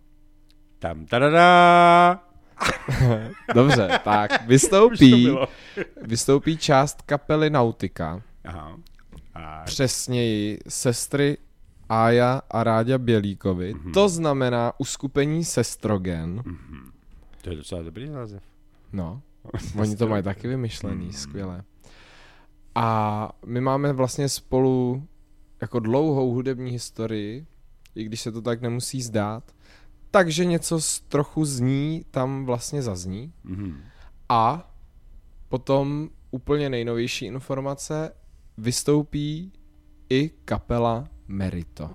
[0.79, 2.23] Tam, tadada!
[3.55, 5.27] Dobře, tak Už to vystoupí,
[6.01, 8.77] vystoupí část kapely Nautika, Aha.
[9.33, 11.37] A, přesněji sestry
[11.93, 13.73] Ája a Ráďa Bělíkovi.
[13.73, 13.91] Mhm.
[13.91, 16.43] To znamená uskupení Sestrogen.
[17.41, 18.43] to je docela dobrý název.
[18.93, 19.21] No,
[19.79, 21.13] oni to mají taky vymyšlený, Mhm.
[21.13, 21.63] skvěle.
[22.75, 25.07] A my máme vlastně spolu
[25.61, 27.45] jako dlouhou hudební historii,
[27.95, 29.43] i když se to tak nemusí zdát.
[30.11, 33.33] Takže něco z trochu zní tam vlastně zazní.
[33.43, 33.77] Mhm.
[34.29, 34.71] A
[35.49, 38.13] potom úplně nejnovější informace,
[38.57, 39.51] vystoupí
[40.09, 41.89] i kapela Merito.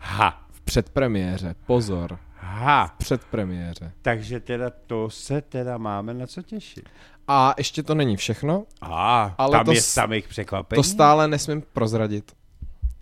[0.00, 0.46] Ha.
[0.52, 2.86] V předpremiéře, pozor, Ha.
[2.86, 3.92] v předpremiéře.
[4.02, 6.88] Takže teda to se teda máme na co těšit.
[7.28, 10.76] A ještě to není všechno, A, Ale tam to je samých překvapení.
[10.78, 12.32] to stále nesmím prozradit.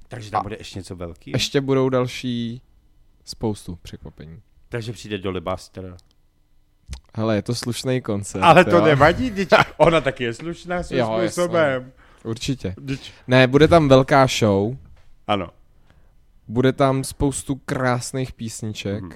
[0.08, 1.32] Takže tam bude ještě něco velkého.
[1.34, 2.62] Ještě budou další
[3.24, 4.42] spoustu překvapení.
[4.68, 5.96] Takže přijde do Libaster.
[7.14, 8.42] Hele, je to slušný koncert.
[8.42, 8.84] Ale to jo?
[8.84, 11.92] nevadí, teď ona taky je slušná svým Jo, způsobem.
[12.24, 12.74] Určitě.
[12.76, 14.76] Vždyť- Ne, bude tam velká show,
[15.32, 15.48] Ano.
[16.48, 19.12] bude tam spoustu krásných písniček Mhm.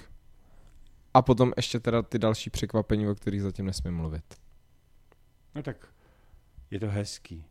[1.14, 4.24] a potom ještě teda ty další překvapení, o kterých zatím nesmím mluvit.
[5.54, 5.76] No tak
[6.70, 7.44] je to hezký.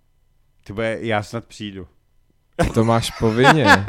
[0.63, 1.87] Ty bude, já snad přijdu.
[2.73, 3.65] To máš povinně.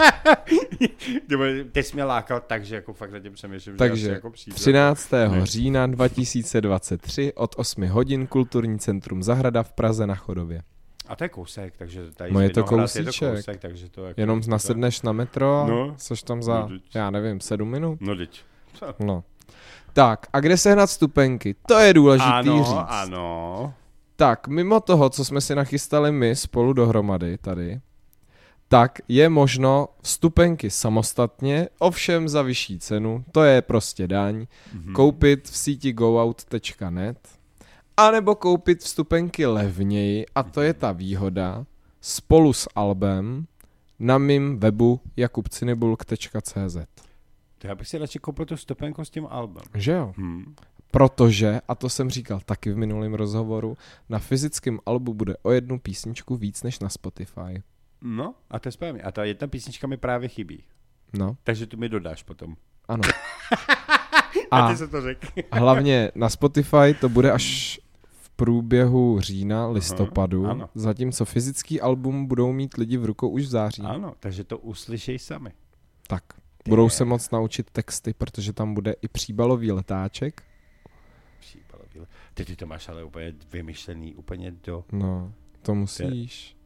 [1.73, 4.31] Teď jsi mě lákal tak, že jako fakt na tím přemýšlím, že Takže asi jako
[4.31, 4.55] přijdu.
[4.57, 5.13] 13.
[5.13, 5.47] Ne.
[5.47, 10.63] října 2023 od 8 hodin Kulturní centrum Zahrada v Praze na Chodově.
[11.09, 13.35] A to je kousek, takže tady No je to Vinohrad je to kousíček.
[13.37, 14.21] kousek, takže to jako...
[14.21, 15.95] Jenom nasedneš na metro a No.
[15.99, 17.99] což tam za, No, já nevím, 7 minut?
[18.01, 18.45] No teď.
[19.01, 19.25] No.
[19.93, 21.55] Tak, a kde sehnat stupenky?
[21.69, 22.75] To je důležitý Ano, říct.
[22.88, 23.75] ano.
[24.17, 27.81] Tak, mimo toho, co jsme si nachystali my spolu dohromady tady,
[28.69, 34.93] tak je možno vstupenky samostatně, ovšem za vyšší cenu, to je prostě daň, Mhm.
[34.93, 37.19] koupit v síti goout.net,
[37.96, 41.66] anebo koupit vstupenky levněji, a to je ta výhoda,
[42.00, 43.46] spolu s albem
[43.98, 46.76] na mým webu jakubcinibulk.cz.
[47.59, 49.62] To já bych si radši koupil tu stopenku s tím albem.
[49.74, 50.12] Že jo?
[50.16, 50.54] Hmm.
[50.90, 53.76] Protože, a to jsem říkal taky v minulém rozhovoru,
[54.09, 57.62] na fyzickém albu bude o jednu písničku víc než na Spotify.
[58.02, 59.02] No, a to je správně.
[59.02, 60.64] A ta jedna písnička mi právě chybí.
[61.18, 62.54] No, Takže tu mi dodáš potom.
[62.88, 63.02] ano.
[64.50, 65.26] A, A ty se to řekl.
[65.52, 67.80] hlavně na Spotify to bude až
[68.37, 70.68] průběhu října, listopadu, ano.
[70.75, 73.83] zatímco fyzický album budou mít lidi v rukou už v září.
[73.83, 75.51] Ano, takže to uslyšej sami.
[76.09, 76.23] Tak,
[76.68, 80.42] budou se moc naučit texty, protože tam bude i příbalový letáček.
[81.40, 82.01] Příbalový.
[82.35, 84.85] Ty, ty to máš ale úplně vymyšlený, úplně do...
[84.92, 86.57] No, to musíš.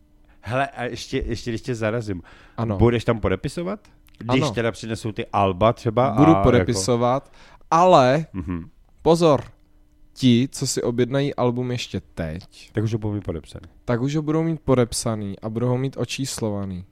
[0.41, 2.23] Hele, a ještě, ještě když tě zarazím.
[2.57, 3.81] Ano, Budeš tam podepisovat?
[4.19, 4.51] Když Ano.
[4.51, 7.33] teda přinesou ty alba třeba budu a podepisovat,
[7.71, 8.51] ale Jako...
[8.51, 8.71] Mhm.
[9.03, 9.45] pozor,
[10.19, 13.65] ti, co si objednají album ještě teď, Tak už ho budu mít podepsaný.
[13.85, 16.85] tak už ho budou mít podepsaný a budou ho mít očíslovaný.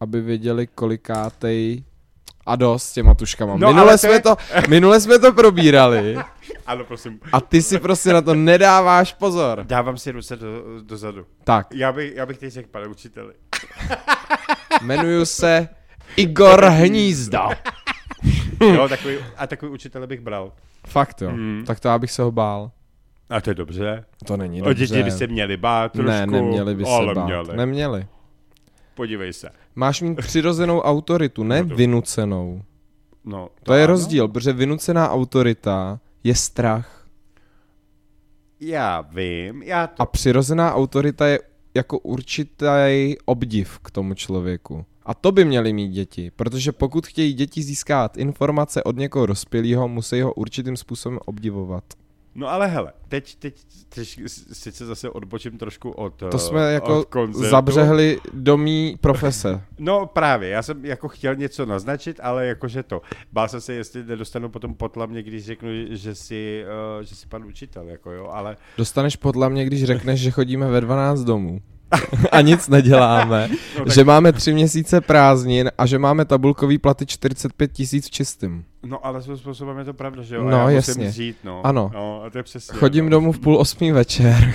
[0.00, 1.84] Aby věděli, kolikátej
[2.46, 3.56] a dost s těma tuškama.
[3.56, 4.36] No, minule, jsme to,
[4.68, 6.16] minule jsme to probírali
[6.66, 7.20] Ano, prosím.
[7.32, 9.64] a ty si prostě na to nedáváš pozor.
[9.66, 10.46] Dávám si ruce do,
[10.82, 11.26] dozadu.
[11.44, 13.34] Tak, Já bych, já bych teď řekl, pane učiteli.
[14.82, 15.68] jmenuju se
[16.16, 17.48] Igor Hnízda.
[18.60, 20.52] jo, takový, a takový učitele bych bral.
[20.86, 21.64] Fakt jo, Hmm.
[21.66, 22.70] tak to já bych se ho bál.
[23.30, 24.04] A to je dobře.
[24.26, 25.16] To není O děti by dobře.
[25.18, 26.10] se měli bát trošku.
[26.10, 27.24] Ne, neměli by se ale bát.
[27.26, 27.56] Měli.
[27.56, 28.06] Neměli.
[28.94, 29.48] Podívej se.
[29.74, 32.62] Máš mít přirozenou autoritu, ne No to- vynucenou.
[33.24, 33.92] No, To je ano.
[33.92, 37.06] rozdíl, protože vynucená autorita je strach
[38.60, 40.02] Já vím, já to...
[40.02, 41.38] a přirozená autorita je
[41.74, 44.86] jako určitý obdiv k tomu člověku.
[45.08, 49.88] A to by měly mít děti, protože pokud chtějí děti získat informace od někoho dospělého,
[49.88, 51.84] musí ho určitým způsobem obdivovat.
[52.34, 53.54] No ale hele, teď, teď,
[53.88, 54.20] teď
[54.52, 57.50] sice zase odbočím trošku od To eh, jsme jako od koncertu.
[57.50, 59.60] zabřehli do mý profese.
[59.78, 63.02] No právě, já jsem jako chtěl něco naznačit, ale jakože to.
[63.32, 66.64] Bál jsem se, jestli nedostanu potom potlamně, když řeknu, že si,
[66.98, 70.70] uh, že si pan učitel, jako jo, ale Dostaneš podle mě, když řekneš, že chodíme
[70.70, 71.60] ve 12 domů
[72.32, 77.06] a nic neděláme, No tak- že máme tři měsíce prázdnin a že máme tabulkový platy
[77.06, 78.64] 45 tisíc v čistým.
[78.86, 81.10] no ale svým způsobem je to pravda, že jo, No, a já musím jasně.
[81.10, 81.66] žít, no.
[81.66, 81.90] Ano.
[81.94, 82.78] No, a to je přesně.
[82.78, 83.10] Chodím no.
[83.10, 84.54] domů v půl osmý večer,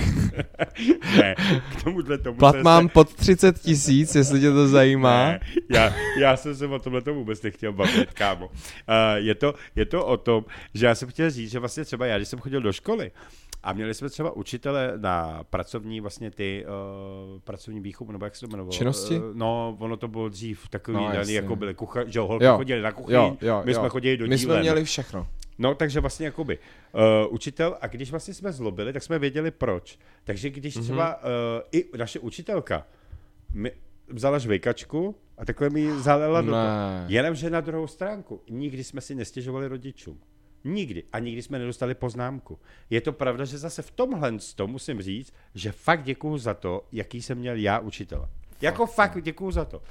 [1.18, 1.34] Ne,
[1.78, 2.92] k tomuhle tomu plat jsem mám se...
[2.92, 5.24] pod 30 tisíc, jestli tě to zajímá.
[5.24, 8.46] Ne, já, já jsem se o tomhle tomu vůbec nechtěl bavit, kámo.
[8.46, 8.52] Uh,
[9.14, 12.16] je, to, je to o tom, že já jsem chtěl říct, že vlastně třeba já,
[12.16, 13.10] když jsem chodil do školy,
[13.62, 16.64] a měli jsme třeba učitele na pracovní vlastně ty
[17.34, 18.72] uh, pracovní výchovu, nebo jak se to jmenovalo?
[18.72, 19.18] Činnosti?
[19.18, 21.34] Uh, no, ono to bylo dřív takový, No, jasně.
[21.34, 22.56] jako byly kuchař, že jo, holky jo.
[22.56, 23.78] chodili na kuchyň, Jo, jo, my jo.
[23.78, 24.54] jsme chodili do My dílen.
[24.56, 25.26] jsme měli všechno.
[25.58, 26.58] No, takže vlastně jakoby
[27.28, 29.98] uh, učitel, a když vlastně jsme zlobili, tak jsme věděli proč.
[30.24, 30.84] Takže když Mhm.
[30.84, 31.30] třeba uh,
[31.72, 32.86] i naše učitelka
[33.54, 33.72] mi
[34.08, 36.62] vzala žvejkačku a takhle mi ji zalela do toho.
[36.62, 37.04] Ne.
[37.08, 40.20] Jenomže na druhou stránku, nikdy jsme si nestěžovali rodičům.
[40.64, 41.04] Nikdy.
[41.12, 42.58] A nikdy jsme nedostali poznámku.
[42.90, 46.84] Je to pravda, že zase v tomhle to musím říct, že fakt děkuju za to,
[46.92, 48.28] jaký jsem měl já učitele.
[48.60, 49.82] Jako fakt děkuju za to.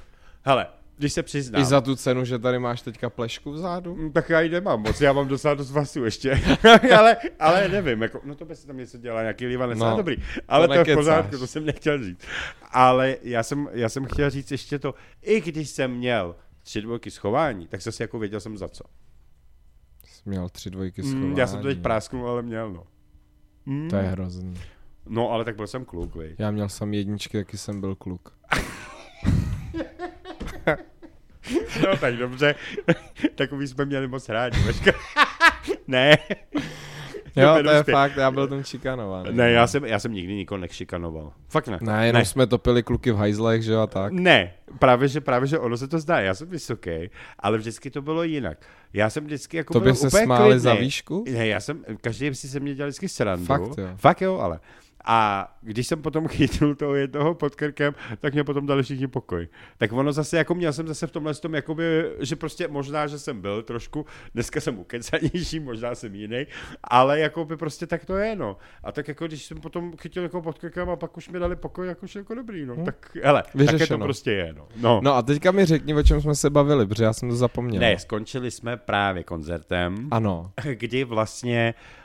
[0.42, 0.66] Hele,
[0.96, 1.62] když se přiznám.
[1.62, 3.96] I za tu cenu, že tady máš teďka plešku vzadu?
[3.96, 6.40] Mm, Tak já ji nemám moc, já mám docela dost vlasů ještě.
[6.96, 10.16] ale, ale nevím, jako, no to by se tam něco dělá, nějaký lívanec, No, dobrý.
[10.48, 12.26] Ale to, to je v pořádku, to jsem nechtěl říct.
[12.70, 17.10] Ale já jsem, já jsem chtěl říct ještě to, i když jsem měl tři dvojky
[17.10, 18.84] schování, tak zase jako věděl jsem za co.
[20.24, 21.38] Měl tři dvojky Mm, schování.
[21.38, 22.84] já jsem to teď prásknul, ale měl, no.
[23.66, 23.90] Mm.
[23.90, 24.54] To je hrozný.
[25.06, 26.34] No, ale tak byl jsem kluk, vej.
[26.38, 28.32] Já měl sam jedničky, taky jsem byl kluk.
[31.86, 32.54] No tak dobře,
[33.34, 34.58] takový jsme měli moc rádi.
[35.86, 36.18] Ne.
[37.36, 37.92] Jo, to je zpět.
[37.92, 39.28] fakt, já byl tam šikanovaný.
[39.32, 41.32] Ne, já jsem, já jsem nikdy nikoho nekšikanoval.
[41.48, 41.78] Fakt ne.
[41.80, 42.24] Ne, jenom ne.
[42.26, 44.12] jsme topili kluky v hajzlech, že jo, a tak.
[44.12, 48.02] Ne, právě že, právě že ono se to zdá, já jsem vysoký, ale vždycky to
[48.02, 48.58] bylo jinak.
[48.92, 50.58] Já jsem vždycky jako To by byl se úplně smáli klidnej.
[50.60, 51.24] za výšku?
[51.32, 53.46] Ne, já jsem, každý si se mě dělal vždycky srandu.
[53.46, 53.88] Fakt jo.
[53.96, 54.60] Fakt jo, ale.
[55.04, 59.48] A když jsem potom chytil toho jednoho pod krkem, tak mě potom dali všichni pokoj.
[59.78, 61.84] Tak ono zase, jako měl jsem zase v tomhle tom, jakoby,
[62.20, 66.46] že prostě možná, že jsem byl trošku, dneska jsem ukecanější, možná jsem jiný,
[66.84, 68.56] ale jako by prostě tak to je, no.
[68.84, 71.56] A tak jako když jsem potom chytil jako pod krkem a pak už mi dali
[71.56, 72.84] pokoj, jako už jako dobrý, no.
[72.84, 73.72] Tak, hele, také to Hm.
[73.72, 74.04] Vyřešeno.
[74.04, 74.68] prostě je, no.
[74.76, 75.00] no.
[75.04, 77.80] No a teďka mi řekni, o čem jsme se bavili, protože já jsem to zapomněl.
[77.80, 80.52] Ne, skončili jsme právě koncertem, Ano.
[80.74, 82.01] kdy vlastně, uh,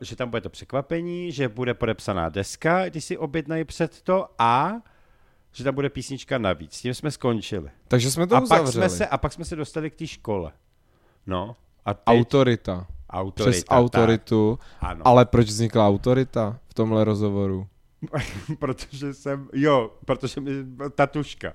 [0.00, 4.72] že tam bude to překvapení, že bude podepsaná deska, když si objednají před to a
[5.52, 6.72] že tam bude písnička navíc.
[6.74, 7.70] S tím jsme skončili.
[7.88, 8.72] Takže jsme to A pak, uzavřeli.
[8.72, 10.52] jsme se, a pak jsme se dostali k té škole.
[11.26, 11.56] No.
[11.84, 12.86] A teď, Autorita.
[13.10, 13.50] autorita.
[13.50, 14.58] Přes autoritu.
[14.80, 15.06] Tak, ano.
[15.06, 17.66] Ale proč vznikla autorita v tomhle rozhovoru?
[18.58, 20.50] protože jsem, jo, protože mi
[20.94, 21.52] tatuška.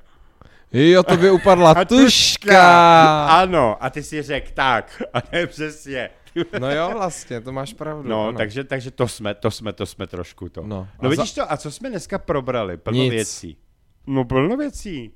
[0.73, 3.25] Jo, to by upadla tuška.
[3.25, 5.01] Ano, a ty si řekl tak.
[5.13, 6.09] A ne přesně.
[6.59, 8.09] No jo, vlastně, to máš pravdu.
[8.09, 8.37] No, ano.
[8.37, 10.61] takže, takže to jsme, to jsme, to jsme trošku to.
[10.61, 10.67] No.
[11.01, 12.77] no A vidíš to, a co jsme dneska probrali?
[12.77, 13.11] Plno Nic.
[13.11, 13.57] věcí.
[14.07, 15.11] No plno věcí.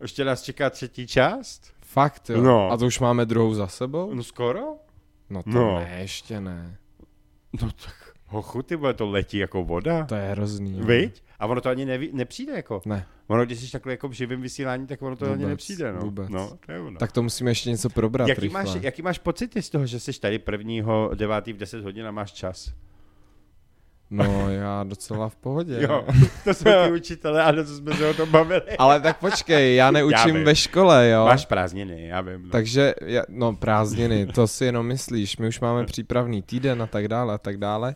[0.00, 1.72] Ještě nás čeká třetí část?
[1.82, 2.42] Fakt, jo.
[2.42, 2.70] No.
[2.70, 4.14] A to už máme druhou za sebou?
[4.14, 4.60] No skoro?
[5.30, 5.74] No to No.
[5.78, 6.76] ne, ještě ne.
[7.62, 10.04] No tak, hochu, ty vole, to letí jako voda.
[10.04, 10.78] To je hrozný.
[10.78, 10.84] jo.
[10.84, 11.22] Viď?
[11.38, 12.82] A ono to ani neví, nepřijde jako.
[12.86, 13.06] Ne.
[13.26, 16.00] Ono, když jsi takhle jako v živém vysílání, tak ono to ani Vůbec, nepřijde, no.
[16.00, 16.28] vůbec.
[16.28, 16.98] No, to je ono.
[16.98, 18.64] Tak to musíme ještě něco probrat jaký, rychle.
[18.64, 22.10] máš, jaký máš pocity z toho, že jsi tady prvního devátý v 10 hodin a
[22.10, 22.72] máš čas?
[24.12, 25.78] No, já docela v pohodě.
[25.80, 26.04] Jo,
[26.44, 28.62] to jsou ty učitelé, ano, co jsme se o tom bavili.
[28.78, 30.44] Ale tak počkej, já Já neučím vím.
[30.44, 31.24] ve škole, jo.
[31.24, 32.42] Máš prázdniny, já vím.
[32.42, 32.50] No.
[32.50, 37.08] Takže, já- no prázdniny, to si jenom myslíš, my už máme přípravný týden a tak
[37.08, 37.94] dále a tak dále,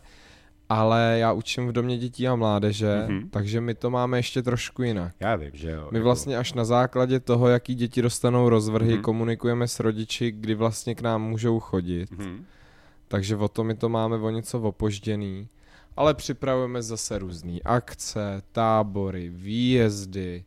[0.69, 3.29] ale já učím v domě dětí a mládeže, Mhm.
[3.29, 5.13] takže my to máme ještě trošku jinak.
[5.19, 5.87] Já vím, že jo.
[5.91, 9.01] My jako- vlastně až na základě toho, jaký děti dostanou rozvrhy, Mhm.
[9.01, 12.11] komunikujeme s rodiči, kdy vlastně k nám můžou chodit.
[12.11, 12.45] Mhm.
[13.07, 15.47] Takže o to my to máme o něco opožděný.
[15.97, 20.43] Ale připravujeme zase různé akce, tábory, výjezdy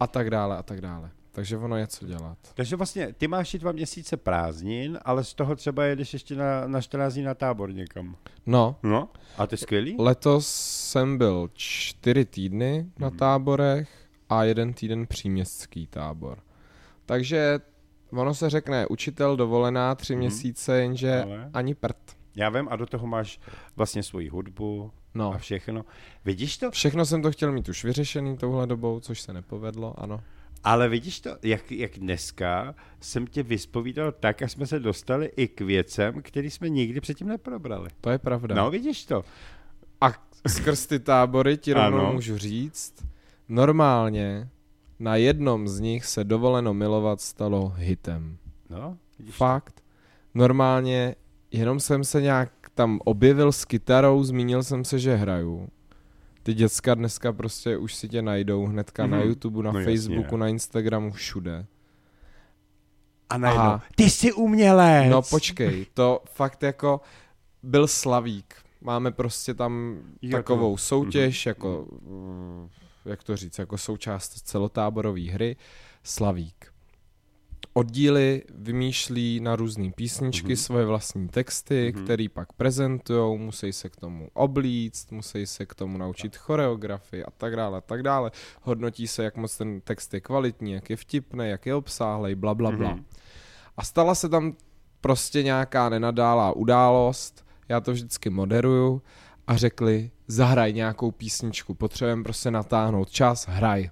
[0.00, 1.10] a tak dále a tak dále.
[1.34, 2.38] Takže ono je co dělat.
[2.54, 6.66] Takže vlastně ty máš i dva měsíce prázdnin, ale z toho třeba jedeš ještě na,
[6.66, 8.16] na 14 dní na tábor někam.
[8.46, 9.08] No, No,
[9.38, 9.96] a to je skvělý?
[9.98, 10.48] letos
[10.90, 13.18] jsem byl čtyři týdny na Mhm.
[13.18, 13.90] táborech
[14.28, 16.38] a jeden týden příměstský tábor.
[17.06, 17.60] Takže
[18.10, 20.20] ono se řekne učitel dovolená tři Mhm.
[20.20, 21.50] měsíce, jenže Ale?
[21.54, 21.96] ani prd.
[22.36, 23.40] Já vím, a do toho máš
[23.76, 25.32] vlastně svoji hudbu No.
[25.34, 25.84] a všechno.
[26.24, 26.70] Vidíš to?
[26.70, 30.20] Všechno jsem to chtěl mít už vyřešený touhle dobou, což se nepovedlo, ano.
[30.64, 35.48] Ale vidíš to, jak, jak dneska jsem tě vyspovídal tak, a jsme se dostali i
[35.48, 37.88] k věcem, který jsme nikdy předtím neprobrali.
[38.00, 38.54] To je pravda.
[38.54, 39.24] No, vidíš to.
[40.00, 40.12] A
[40.48, 42.12] skrz ty tábory ti rovnou Ano.
[42.12, 42.94] můžu říct,
[43.48, 44.48] normálně
[44.98, 48.38] na jednom z nich se dovoleno milovat stalo hitem.
[48.70, 49.82] No, vidíš Fakt.
[50.34, 51.14] Normálně
[51.50, 55.68] jenom jsem se nějak tam objevil s kytarou, zmínil jsem se, že hraju.
[56.42, 59.28] Ty děcka dneska prostě už si tě najdou hnedka na Mhm.
[59.28, 59.92] YouTube, na No jasně.
[59.94, 61.66] Facebooku, na Instagramu, všude.
[63.30, 63.82] A najednou, Aha.
[63.96, 65.10] ty jsi umělec.
[65.10, 67.00] No počkej, to fakt jako
[67.62, 68.54] byl Slavík.
[68.80, 71.50] Máme prostě tam Jako- takovou soutěž, Mhm.
[71.50, 71.86] jako,
[73.04, 75.56] jak to říct, jako součást celotáborové hry,
[76.02, 76.71] Slavík.
[77.74, 80.56] Oddíly vymýšlí na různé písničky Mhm.
[80.56, 82.04] svoje vlastní texty, Mhm.
[82.04, 87.30] které pak prezentují, musí se k tomu oblíct, musí se k tomu naučit choreografii a
[87.30, 88.30] tak dále, a tak dále.
[88.62, 92.54] Hodnotí se, jak moc ten text je kvalitní, jak je vtipný, jak je obsáhlej, bla,
[92.54, 92.90] bla, bla.
[92.94, 93.04] Mhm.
[93.76, 94.56] A stala se tam
[95.00, 99.02] prostě nějaká nenadálá událost, já to vždycky moderuju
[99.46, 103.90] a řekli, zahraj nějakou písničku, potřebujeme prostě natáhnout čas, hraj.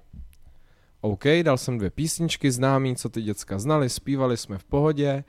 [1.01, 5.25] OK, dal jsem dvě písničky známý, co ty děcka znali, zpívali jsme v pohodě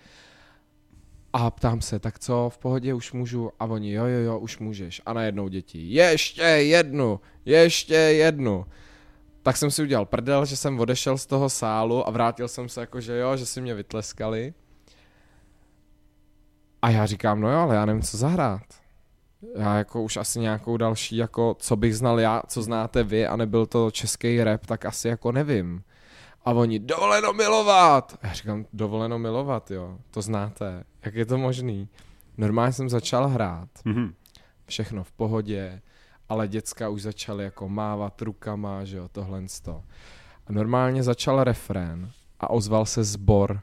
[1.33, 3.51] a ptám se, tak co, v pohodě už můžu?
[3.59, 5.01] A oni, jo, jo, jo, už můžeš.
[5.05, 8.65] A najednou děti, ještě jednu, ještě jednu.
[9.43, 12.81] Tak jsem si udělal prdel, že jsem odešel z toho sálu a vrátil jsem se
[12.81, 14.53] jako, že jo, že si mě vytleskali.
[16.81, 18.80] A já říkám, no jo, ale já nevím, co zahrát.
[19.57, 23.35] Já jako už asi nějakou další, jako co bych znal já, co znáte vy a
[23.35, 25.83] nebyl to český rap, tak asi jako nevím.
[26.45, 28.17] A oni, dovoleno milovat!
[28.21, 30.83] A já říkám, dovoleno milovat, jo, to znáte.
[31.05, 31.87] Jak je to možný?
[32.37, 34.13] Normálně jsem začal hrát, Mhm.
[34.65, 35.81] všechno v pohodě,
[36.29, 39.83] ale děcka už začaly jako mávat rukama, že jo, tohle to.
[40.47, 43.59] A normálně začal refrén a ozval se zbor.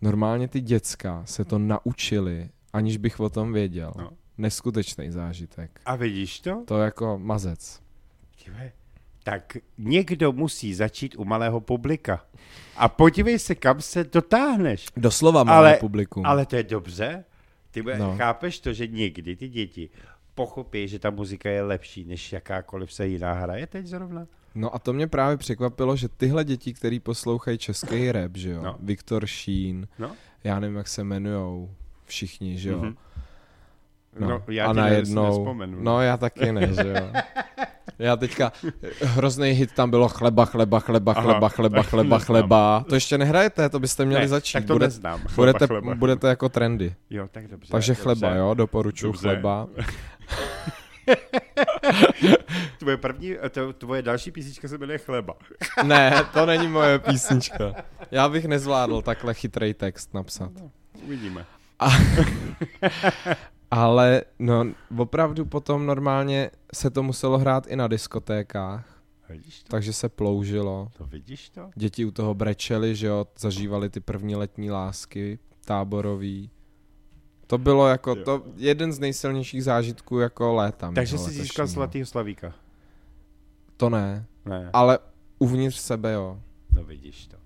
[0.00, 3.92] Normálně ty děcka se to naučili, aniž bych o tom věděl.
[3.98, 4.10] No.
[4.38, 5.80] Neskutečný zážitek.
[5.86, 6.62] A vidíš to?
[6.66, 7.80] To jako mazec.
[8.44, 8.72] Tyve,
[9.24, 12.24] Tak někdo musí začít u malého publika.
[12.76, 14.86] A podívej se, kam se dotáhneš.
[14.96, 16.26] Doslova malé Ale- publikum.
[16.26, 17.24] Ale to je dobře.
[17.70, 18.16] Ty no.
[18.16, 19.90] Chápeš to, že někdy ty děti
[20.34, 24.26] pochopí, že ta muzika je lepší, než jakákoliv se jiná hraje teď zrovna.
[24.54, 28.62] No a to mě právě překvapilo, že tyhle děti, který poslouchají český rap, že jo,
[28.62, 28.76] No.
[28.80, 30.12] Viktor Šín, No,
[30.44, 31.70] já nevím, jak se jmenujou
[32.04, 32.78] všichni, že jo.
[32.78, 32.96] Mhm.
[34.18, 37.12] No, no já a najednou, no já taky ne, že jo.
[37.98, 38.52] Já teďka,
[39.02, 42.84] hrozný hit tam bylo chleba, chleba, chleba, Aha, chleba, chleba, chleba, chleba.
[42.88, 44.52] To ještě nehrajete, to byste měli ne, začít.
[44.52, 45.18] tak to Bude- neznám.
[45.20, 45.94] Chleba, budete, chleba.
[45.94, 46.94] budete jako trendy.
[47.10, 47.70] Jo, tak dobře.
[47.72, 48.02] Takže dobře.
[48.02, 49.20] chleba, jo, doporučuji Dobře.
[49.28, 49.68] chleba.
[52.78, 55.34] Tvoje první, to, tvoje další písnička se jmenuje Chleba.
[55.84, 57.74] Ne, to není moje písnička.
[58.10, 60.50] Já bych nezvládl takhle chytrý text napsat.
[61.04, 61.44] Uvidíme.
[63.70, 64.64] Ale no,
[64.98, 69.68] opravdu potom normálně se to muselo hrát i na diskotékách, Vidíš to?
[69.68, 70.88] takže se ploužilo.
[70.98, 71.70] To vidíš to?
[71.74, 76.50] Děti u toho brečely, že jo, zažívali ty první letní lásky táborový.
[77.46, 78.24] To bylo jako Jo.
[78.24, 80.92] to jeden z nejsilnějších zážitků jako léta.
[80.94, 81.66] Takže jsi získal.
[81.66, 82.54] Zlatýho Slavíka.
[83.76, 84.98] To ne, Ne, ale
[85.38, 86.40] uvnitř sebe jo.
[86.74, 87.36] no vidíš to.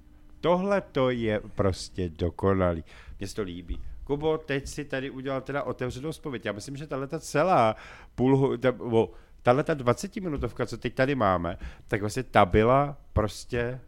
[0.40, 2.84] Tohle to je prostě dokonalý.
[3.18, 3.80] Mně se to líbí.
[4.12, 6.44] Kubo, teď si tady udělal teda otevřenou zpověď.
[6.44, 7.76] Já myslím, že tahle ta celá
[8.14, 9.10] půl, ta, o,
[9.42, 11.56] tahle ta 20 minutovka, co teď tady máme,
[11.88, 13.80] tak vlastně ta byla prostě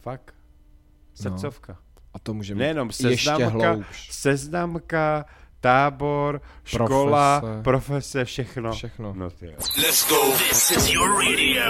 [0.00, 0.34] fakt
[1.14, 1.78] srdcovka.
[2.14, 4.08] A to můžeme Nejenom ještě seznamka, hloubš.
[4.12, 5.24] seznamka,
[5.60, 7.62] tábor, škola, profese, Profese.
[7.62, 8.72] profese všechno.
[8.72, 9.14] Všechno.
[9.16, 9.52] No ty jo.
[9.78, 10.32] Let's go.
[10.48, 11.64] This is your radio.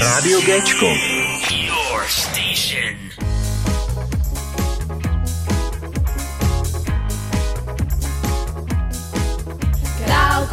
[0.00, 0.86] Rádio Géčko.
[0.86, 2.96] Your station.
[3.16, 3.45] Král Konga Matumba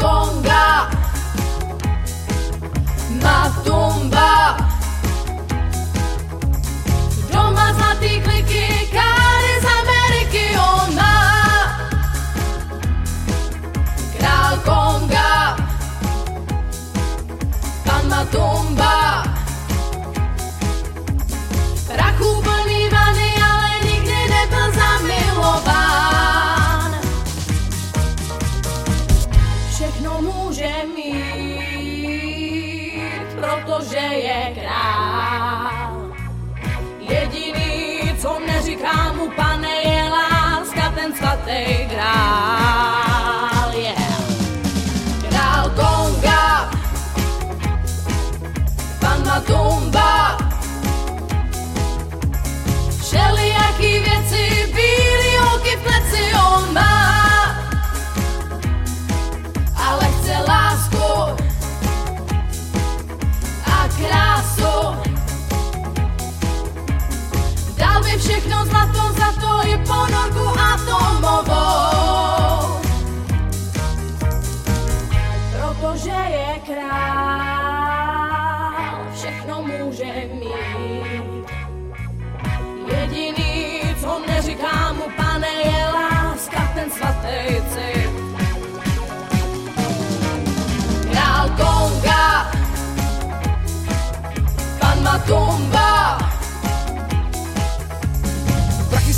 [0.03, 0.89] Conga,
[3.23, 4.57] Matumba,
[7.31, 8.92] Domas Antigriki.
[38.83, 43.12] Co neříká mu pane, je láska, ten svatý král.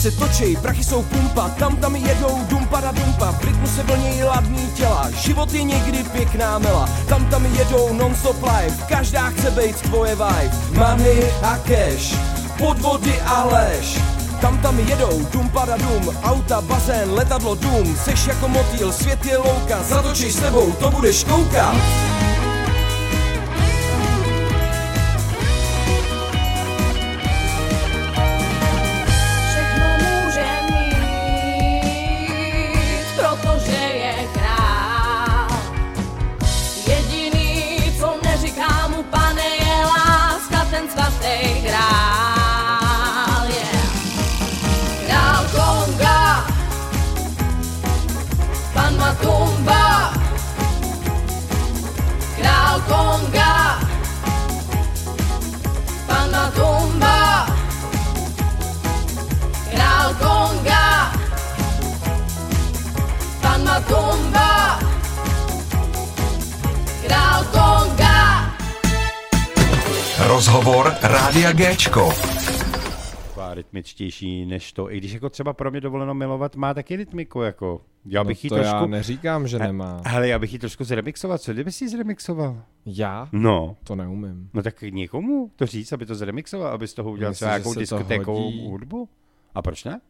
[0.05, 4.23] Se točej, prachy jsou pumpa, tam tam jedou dumpa da dumpa, v rytmu se vlnějí
[4.23, 9.81] ladný těla, život je někdy pěkná mela, tam tam jedou non-stop life, každá chce být
[9.81, 12.17] tvoje vibe, money a cash,
[12.57, 13.99] podvody a lež,
[14.41, 19.37] tam tam jedou, dum pada dum, auta, bazén, letadlo, dům, seš jako motýl, svět je
[19.37, 21.75] louka, zatočíš s tebou, to budeš koukat.
[71.57, 72.09] Géčko.
[73.27, 77.41] Taková rytmičtější než to, i když jako třeba pro mě dovoleno milovat má taky rytmiku,
[77.41, 77.81] jako.
[78.05, 78.75] Já bych no jí to trošku...
[78.75, 80.01] já neříkám, že nemá.
[80.05, 82.61] Hele, já bych ji trošku zremixoval, co kdyby si ji zremixoval?
[82.85, 83.29] Já?
[83.31, 84.49] No, To neumím.
[84.53, 88.67] no tak někomu to říct, aby to zremixoval, aby z toho udělal nějakou diskotékovou hodí?
[88.67, 89.09] hudbu?
[89.55, 90.01] A proč ne?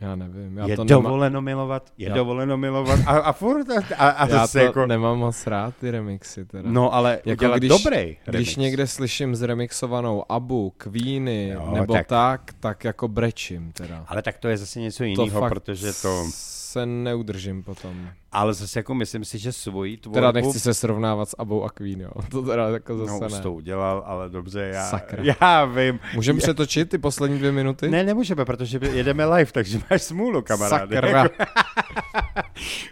[0.00, 0.58] Já nevím.
[0.58, 4.46] Já je to dovoleno milovat, je Já- dovoleno milovat a, a furt a, a Já
[4.46, 4.86] to jako...
[4.86, 6.70] nemám moc rád, ty remixy teda.
[6.72, 8.56] No ale Jako když- dobrý Když remix.
[8.56, 12.40] někde slyším zremixovanou Abu, Queeny Jo, nebo tak- tak.
[12.60, 14.04] tak, jako brečím teda.
[14.08, 16.24] Ale tak to je zase něco jiného, protože to...
[16.70, 18.08] se neudržím potom.
[18.32, 20.14] Ale zase jako myslím si, že svoji tvorbu...
[20.14, 22.10] Teda nechci se srovnávat s Abou a Queen, jo.
[22.30, 23.40] To teda jako No, zase už ne.
[23.40, 25.22] to udělal, ale dobře, já, Sakra.
[25.40, 26.00] já vím.
[26.14, 27.88] Můžeme přetočit ty poslední dvě minuty?
[27.90, 30.96] Ne, nemůžeme, protože jedeme live, takže máš smůlu, kamaráde.
[30.96, 31.24] Sakra.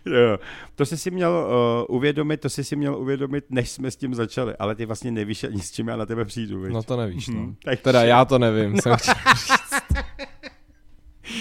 [0.07, 0.39] jo.
[0.75, 1.31] To jsi si měl
[1.89, 5.11] uh, uvědomit, to jsi si měl uvědomit, než jsme s tím začali, ale ty vlastně
[5.11, 6.73] nevíš ani s čím já na tebe přijdu, viď?
[6.73, 7.41] No to nevíš, no.
[7.41, 8.77] Hm, takže- Teda já to nevím.
[8.81, 9.15] Jsem chtěl...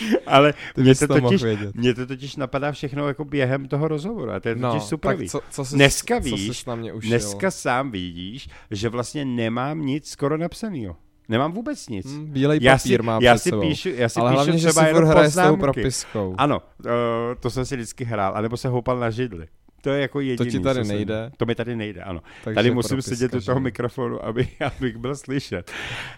[0.26, 1.43] Ale Ty mě to, to totiž,
[1.74, 5.18] mě to totiž napadá všechno jako během toho rozhovoru a to je No, totiž super.
[5.18, 7.10] tak co, co jsi, Dneska co víš, na mě ušil?
[7.10, 10.95] Dneska sám vidíš, že vlastně nemám nic skoro napsanýho.
[11.30, 12.06] Nemám vůbec nic.
[12.06, 13.62] Hm, bílej já papír si, má já si sebou.
[13.62, 15.62] píšu, já si Ale píšu hlavně, že třeba si furt jenom hraje s tou poznámky.
[15.62, 16.36] propiskou.
[16.38, 16.91] Ano, uh,
[17.39, 19.48] to jsem si vždycky hrál, anebo se houpal na židli.
[19.88, 20.52] To je jako jediný.
[20.52, 21.32] ti tady jsem- nejde?
[21.38, 22.22] To mi tady nejde, ano.
[22.44, 25.72] Takže tady musím propiska, sedět u toho mikrofonu, aby, abych byl slyšet.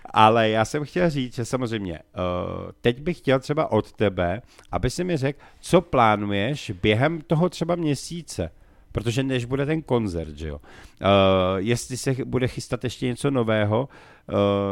[0.06, 4.42] Ale já jsem chtěl říct, že samozřejmě, uh, teď bych chtěl třeba od tebe,
[4.72, 8.52] aby si mi řekl, co plánuješ během toho třeba měsíce.
[9.04, 10.56] Protože než bude ten koncert, že jo.
[10.56, 11.08] Uh,
[11.58, 13.89] jestli se bude chystat ještě něco nového,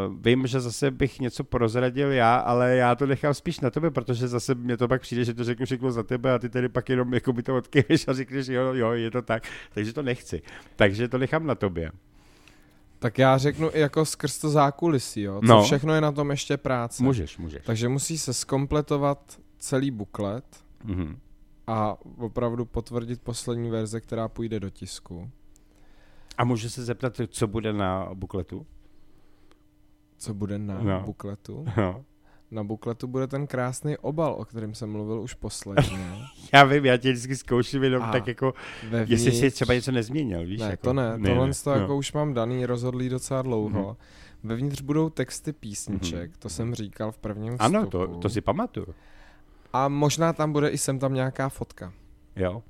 [0.08, 3.92] uh, vím, že zase bych něco prozradil já, ale já to nechám spíš na tebe,
[3.92, 6.70] protože zase mě to pak přijde, že to řeknu všechno za tebe a ty tedy
[6.70, 9.44] pak jenom jako by to odkyvíš a řekneš, jo, jo, je to tak.
[9.74, 10.42] Takže to nechci.
[10.76, 11.92] Takže to nechám na tobě.
[13.00, 15.42] Tak já řeknu i jako skrz to zákulisí, jo.
[15.42, 15.64] Co No.
[15.64, 17.04] všechno je na tom ještě práce.
[17.04, 17.62] Můžeš, můžeš.
[17.66, 20.44] Takže musí se skompletovat celý buklet
[20.84, 21.18] Mhm.
[21.68, 25.30] A opravdu potvrdit poslední verze, která půjde do tisku.
[26.38, 28.66] A můžu se zeptat, co bude na bukletu?
[30.18, 31.02] Co bude na No.
[31.06, 31.66] bukletu?
[31.78, 32.06] No.
[32.52, 36.00] Na bukletu bude ten krásný obal, o kterém jsem mluvil už posledně.
[36.54, 38.54] Já vím, já tě vždycky zkouším jenom A tak jako,
[38.90, 39.12] Vevnitř...
[39.12, 40.60] jestli si třeba něco nezměnil, víš?
[40.60, 41.82] Ne, jako, to ne, tohle to no.
[41.82, 43.88] jako už mám daný, rozhodlý docela dlouho.
[43.88, 43.96] Mhm.
[44.44, 47.64] Vevnitř budou texty písniček, to jsem říkal v prvním vstupu.
[47.78, 48.88] Ano, to, to si pamatuju.
[49.74, 51.94] A možná tam bude i sem tam nějaká fotka.
[52.36, 52.64] Jo?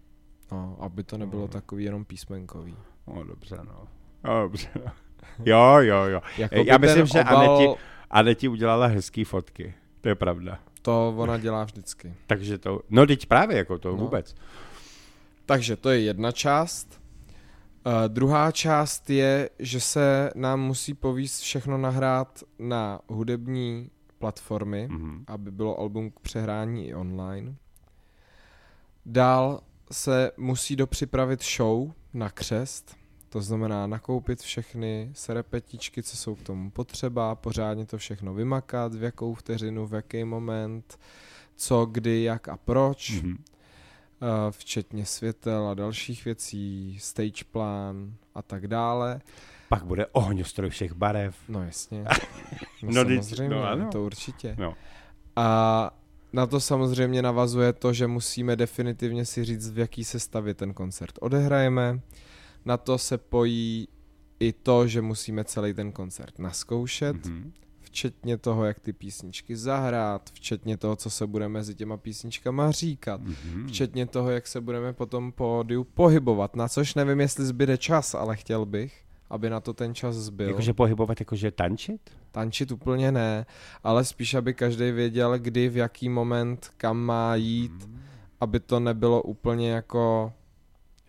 [0.52, 1.52] No, aby to nebylo Mhm.
[1.52, 2.76] takový jenom písmenkový.
[3.08, 3.88] No, dobře, no.
[4.24, 4.92] no dobře, no.
[5.46, 6.22] Jo, jo, jo.
[6.38, 7.80] Jakoby Já myslím, že obal, Aneti,
[8.10, 9.74] Aneti udělala hezký fotky.
[10.02, 10.60] To je pravda.
[10.82, 12.14] To ona dělá vždycky.
[12.28, 13.98] Takže to, no teď právě jako to No.
[13.98, 14.36] vůbec.
[15.46, 17.02] Takže to je jedna část.
[17.86, 23.90] Uh, druhá část je, že se nám musí povíst všechno nahrát na hudební
[24.20, 25.24] platformy, Mhm.
[25.28, 27.56] aby bylo album k přehrání i online.
[29.06, 29.62] Dál
[29.92, 32.96] se musí dopřipravit show na křest,
[33.30, 39.04] to znamená nakoupit všechny serepetičky, co jsou k tomu potřeba, pořádně to všechno vymakat, v
[39.04, 41.00] jakou vteřinu, v jaký moment,
[41.56, 43.38] co, kdy, jak a proč, Mhm.
[43.38, 49.22] eh, včetně světel a dalších věcí, stage plán a tak dále.
[49.70, 51.36] Pak bude ohňostroj všech barev.
[51.50, 52.06] No jasně.
[52.84, 53.90] No, No, samozřejmě, no ano.
[53.92, 54.56] to určitě.
[54.60, 54.74] No.
[55.36, 55.92] A
[56.34, 61.12] na to samozřejmě navazuje to, že musíme definitivně si říct, v jaký sestavě ten koncert
[61.22, 62.00] odehrajeme.
[62.66, 63.88] Na to se pojí
[64.40, 67.52] i to, že musíme celý ten koncert naskoušet, Mhm.
[67.82, 73.22] včetně toho, jak ty písničky zahrát, včetně toho, co se bude mezi těma písničkama říkat,
[73.22, 73.68] Mhm.
[73.68, 78.16] včetně toho, jak se budeme potom po pódiu pohybovat, na což nevím, jestli zbyde čas,
[78.16, 80.48] ale chtěl bych, aby na to ten čas zbyl.
[80.48, 82.02] Jakože pohybovat, jakože tančit?
[82.32, 83.46] Tančit úplně ne,
[83.84, 88.00] ale spíš, aby každý věděl, kdy, v jaký moment, kam má jít, Hmm.
[88.42, 90.34] aby to nebylo úplně jako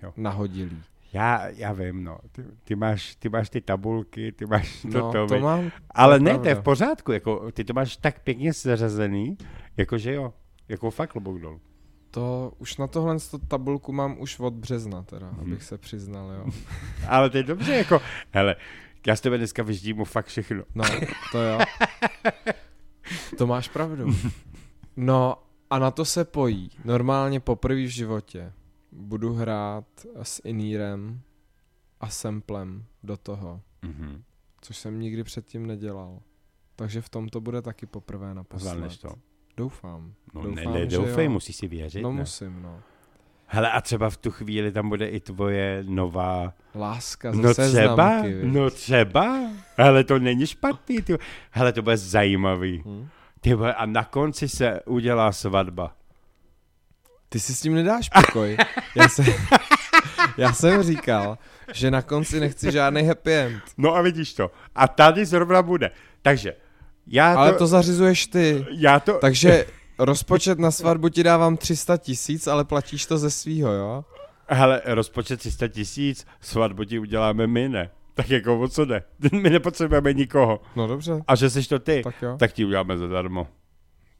[0.03, 0.13] Jo.
[0.17, 0.83] nahodilý.
[1.13, 2.19] Já, já vím, no.
[2.33, 6.19] Ty, ty, máš, ty máš ty tabulky, ty máš to, No, to, to mám, Ale
[6.19, 9.37] to ne, to je v pořádku, jako, ty to máš tak pěkně zařazený,
[9.77, 10.33] jakože jo,
[10.69, 11.61] jako fakt klobouk dolů.
[12.11, 15.41] To už na tohle to tabulku mám už od března teda, Mhm.
[15.41, 16.47] abych se přiznal, jo.
[17.09, 18.01] Ale to je dobře, jako,
[18.31, 18.57] hele,
[19.07, 20.63] já z tebe dneska vyždím mu fakt všechno.
[20.75, 20.85] No,
[21.33, 21.59] to jo.
[23.39, 24.15] To máš pravdu.
[24.97, 25.37] No
[25.71, 26.71] a na to se pojí.
[26.85, 28.53] Normálně poprvé v životě
[28.93, 29.85] budu hrát
[30.23, 31.21] s inírem
[32.01, 34.23] a samplem do toho, Mhm.
[34.61, 36.19] což jsem nikdy předtím nedělal.
[36.77, 38.71] Takže v tom to bude taky poprvé naposled.
[38.71, 39.09] Zvládneš to.
[39.59, 40.13] Doufám.
[40.35, 41.31] No Doufám, ne, ne, že doufej, jo.
[41.31, 42.19] musíš si věřit, No ne?
[42.21, 42.81] musím, no.
[43.47, 46.53] Hele, a třeba v tu chvíli tam bude i tvoje nová...
[46.75, 49.41] Láska ze No třeba, no třeba.
[49.77, 51.19] Hele, to není špatný, ty.
[51.51, 52.83] Hele, to bude zajímavý.
[52.87, 53.09] Hm?
[53.41, 55.95] Ty a na konci se udělá svatba.
[57.29, 58.57] Ty si s tím nedáš pokoj.
[58.95, 59.25] Já jsem,
[60.39, 61.39] já jsem říkal,
[61.73, 63.63] že na konci nechci žádný happy end.
[63.79, 64.51] No a vidíš to.
[64.75, 65.91] A tady zrovna bude.
[66.23, 66.55] Takže,
[67.09, 67.59] já Ale to...
[67.59, 68.67] to zařizuješ ty.
[68.71, 69.19] Já to...
[69.19, 69.67] Takže
[69.99, 74.05] rozpočet na svatbu ti dávám 300 tisíc, ale platíš to ze svýho, jo?
[74.49, 77.91] Hele, rozpočet 300 tisíc, svatbu ti uděláme my, ne?
[78.15, 79.03] Tak jako o co jde?
[79.33, 80.61] My nepotřebujeme nikoho.
[80.77, 82.37] No dobře, A že jsi to ty, tak jo.
[82.39, 83.47] tak ti uděláme zadarmo.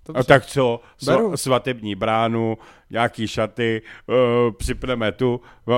[0.09, 0.21] Dobře.
[0.21, 0.81] A tak co?
[1.07, 1.29] Beru.
[1.29, 2.59] Sva, svatební bránu,
[2.91, 4.15] nějaký šaty, uh,
[4.57, 5.75] připneme tu, uh,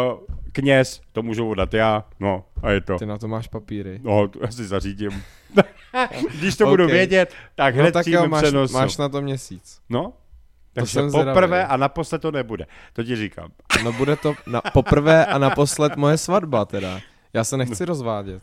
[0.52, 2.98] kněz, to můžu udat já, no a je to.
[2.98, 4.00] Ty na to máš papíry.
[4.02, 5.22] No, to asi zařídím.
[6.38, 6.90] Když to budu Ok.
[6.90, 8.74] vědět, tak No hned tak přijmem jo, máš, přenosu.
[8.74, 9.80] máš na to měsíc.
[9.88, 10.12] No,
[10.72, 11.64] takže jsem poprvé zvědavý.
[11.72, 12.66] a naposled to nebude.
[12.92, 13.50] To ti říkám.
[13.84, 17.00] No bude to na, poprvé a naposled moje svatba teda.
[17.32, 18.42] Já se nechci rozvádět.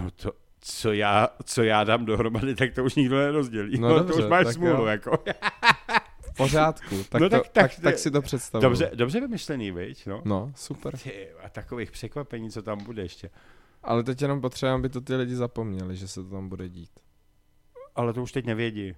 [0.00, 3.78] No to, co já, co já dám dohromady, tak to už nikdo nerozdělí.
[3.78, 5.18] No No, to dobře, už máš smůlu, jako.
[6.20, 7.04] V pořádku.
[7.08, 8.62] Tak, No to, tak- tak, tak- tak, tak si to představuji.
[8.62, 10.06] Dobře, dobře vymyšlený, viď?
[10.06, 10.22] No.
[10.24, 10.98] No, super.
[10.98, 13.30] Ty, a takových překvapení, co tam bude ještě.
[13.82, 16.90] Ale teď jenom potřebujeme, aby to ty lidi zapomněli, že se to tam bude dít.
[17.94, 18.94] Ale to už teď nevědí.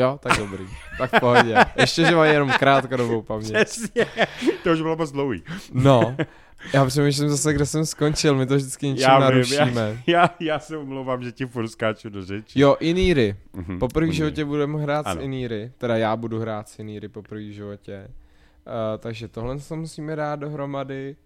[0.00, 0.64] Jo, tak dobrý.
[0.98, 1.56] Tak v pohodě.
[1.76, 3.52] Ještě, že mají jenom krátkodobou paměť.
[3.64, 4.06] Přesně,
[4.64, 5.42] to už bylo moc dlouhý.
[5.72, 6.16] No,
[6.74, 8.34] já přemýšlím zase, kde jsem skončil.
[8.34, 10.02] My to vždycky něčím Já vím, narušíme.
[10.06, 12.60] Já, já se omlouvám, že ti furt skáču do řeči.
[12.60, 13.36] Jo, Iníry.
[13.52, 15.20] Mhm, Poprvé v oni- životě budeme hrát Ano.
[15.20, 15.72] s Iníry.
[15.78, 18.08] Teda já budu hrát s Iníry poprvé v životě.
[18.08, 21.16] Uh, takže tohle to musíme dát dohromady.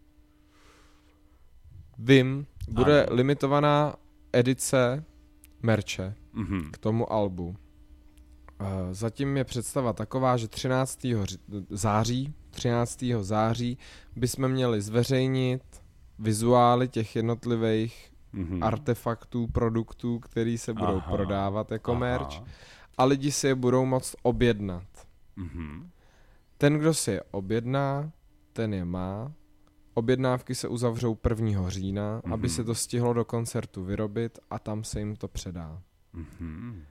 [1.98, 3.16] Vím, bude Ano.
[3.16, 3.94] limitovaná
[4.32, 5.04] edice
[5.62, 6.70] merče Mhm.
[6.72, 7.56] k tomu albu.
[8.60, 10.98] Uh, zatím je představa taková, že 13.
[11.24, 11.38] ři-
[11.70, 13.04] září, 13.
[13.24, 13.78] září
[14.16, 15.62] bychom měli zveřejnit
[16.18, 18.62] vizuály těch jednotlivých Mhm.
[18.62, 21.12] artefaktů, produktů, který se budou Aha.
[21.16, 22.00] prodávat jako Aha.
[22.00, 22.42] merch
[22.98, 24.86] a lidi si je budou moct objednat.
[25.36, 25.90] Mhm.
[26.58, 28.10] Ten, kdo si je objedná,
[28.52, 29.32] ten je má.
[29.94, 31.70] Objednávky se uzavřou 1.
[31.70, 32.32] října, mm-hmm.
[32.32, 32.54] aby Mhm.
[32.54, 35.82] se to stihlo do koncertu vyrobit a tam se jim to předá.
[36.12, 36.82] Mhm.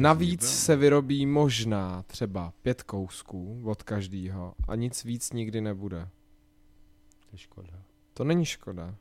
[0.00, 6.08] Navíc se vyrobí možná třeba pět kousků od každého a nic víc nikdy nebude.
[7.20, 7.72] To je škoda.
[8.14, 8.94] To není škoda.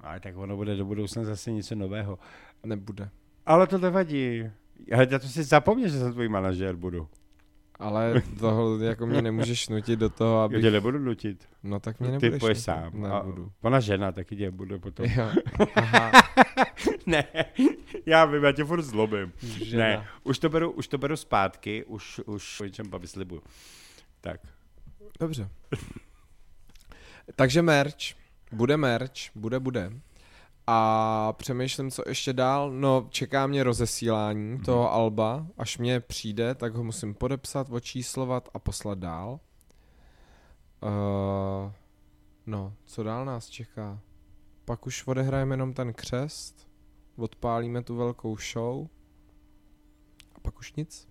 [0.00, 2.18] Ale tak ono bude do budoucna zase něco nového.
[2.66, 3.10] Nebude.
[3.46, 4.42] Ale to nevadí.
[4.94, 7.08] Ale já to si zapomněl, že jsem tvůj manažer budu.
[7.78, 10.60] Ale toho jako mě nemůžeš nutit do toho, Já aby...
[10.62, 11.48] tě nebudu nutit.
[11.62, 12.64] No tak mě Ty nebudeš pojď nutit.
[12.64, 13.04] sám.
[13.04, 13.52] A Nebudu.
[13.62, 15.06] ona žena, taky tě bude potom.
[15.06, 15.30] Jo.
[15.74, 16.10] Aha.
[17.10, 17.24] ne,
[18.06, 19.32] já vím, já tě furt zlobím.
[19.42, 19.84] Žena.
[19.84, 23.42] Ne, už to beru, už to beru zpátky, už, už o něčem vyslibuju.
[24.20, 24.40] Tak.
[25.20, 25.48] Dobře.
[27.36, 27.96] Takže merch.
[28.52, 29.12] Bude merch.
[29.34, 29.92] Bude, bude.
[30.66, 32.70] A přemýšlím, co ještě dál.
[32.70, 34.64] No, čeká mě rozesílání Mhm.
[34.64, 35.46] toho alba.
[35.58, 39.40] Až mě přijde, tak ho musím podepsat, očíslovat a poslat dál.
[40.82, 41.72] Uh,
[42.46, 44.00] no, co dál nás čeká?
[44.64, 46.68] Pak už odehrajeme jenom ten křest,
[47.20, 48.88] odpálíme tu velkou show
[50.34, 51.08] a pak už nic.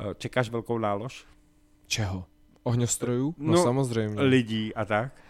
[0.00, 1.26] Eh, Čekáš velkou nálož?
[1.86, 2.24] Čeho?
[2.62, 3.34] Ohňostrojů?
[3.38, 4.22] No, No, samozřejmě.
[4.22, 5.20] Lidí a tak?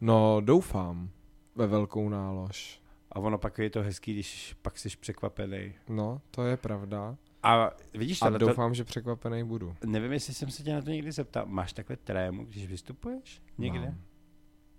[0.00, 1.10] No, doufám
[1.54, 2.80] ve velkou nálož.
[3.12, 5.74] A ono pak je to hezký, když pak jsi překvapený.
[5.88, 7.16] No, to je pravda.
[7.42, 9.74] A vidíš, A ale to, doufám, že překvapený budu.
[9.86, 11.46] nevím, jestli jsem se tě na to někdy zeptal.
[11.46, 13.42] Máš takhle trému, když vystupuješ?
[13.58, 13.80] Někde?
[13.86, 13.98] Mám,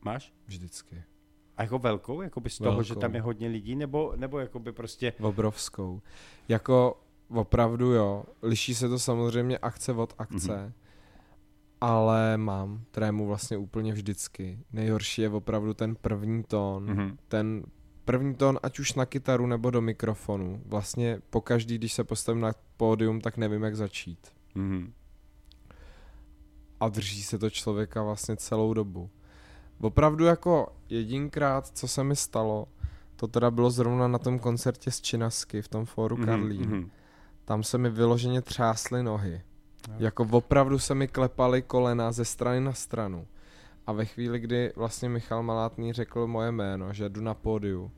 [0.02, 0.34] Máš?
[0.48, 1.04] vždycky.
[1.58, 2.22] A jako velkou?
[2.22, 3.02] Jakoby z toho, že Velkou.
[3.02, 3.76] tam je hodně lidí?
[3.76, 5.14] Nebo, nebo jakoby prostě...
[5.22, 6.02] Obrovskou.
[6.48, 7.00] Jako
[7.30, 10.74] opravdu jo, liší se to samozřejmě akce od akce, Mhm.
[11.82, 14.60] ale mám trému vlastně úplně vždycky.
[14.74, 16.86] Nejhorší je opravdu ten první tón.
[16.86, 17.18] Mhm.
[17.28, 17.64] Ten
[18.06, 20.62] první tón, ať už na kytaru nebo do mikrofonu.
[20.66, 24.28] Vlastně pokaždý, když se postavím na pódium, tak nevím, jak začít.
[24.56, 24.94] Mhm.
[26.80, 29.10] A drží se to člověka vlastně celou dobu.
[29.82, 32.68] Opravdu jako jedinkrát, co se mi stalo,
[33.16, 36.62] to teda bylo zrovna na tom koncertě z Činasky v tom fóru Mhm, Karlín.
[36.70, 36.90] mhm.
[37.46, 39.42] Tam se mi vyloženě třásly nohy.
[39.98, 43.28] Jako opravdu se mi klepaly kolena ze strany na stranu.
[43.88, 47.92] A ve chvíli, kdy vlastně Michal Malátný řekl moje jméno, že jdu na pódiu,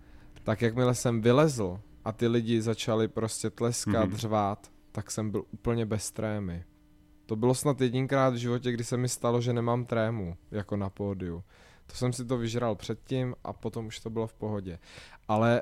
[0.43, 4.13] tak jakmile jsem vylezl a ty lidi začali prostě tleskat, Mhm.
[4.13, 4.15] mm-hmm.
[4.17, 6.63] řvát, tak jsem byl úplně bez trémy.
[7.25, 10.89] To bylo snad jedinkrát v životě, kdy se mi stalo, že nemám trému, jako na
[10.89, 11.43] pódiu.
[11.89, 14.79] To jsem si to vyžral předtím a potom už to bylo v pohodě.
[15.27, 15.61] Ale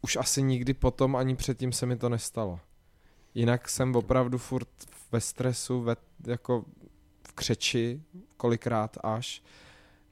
[0.00, 2.60] už asi nikdy potom ani předtím se mi to nestalo.
[3.34, 4.68] Jinak jsem opravdu furt
[5.12, 5.96] ve stresu, ve,
[6.26, 6.64] jako
[7.28, 8.02] v křeči,
[8.36, 9.42] kolikrát až,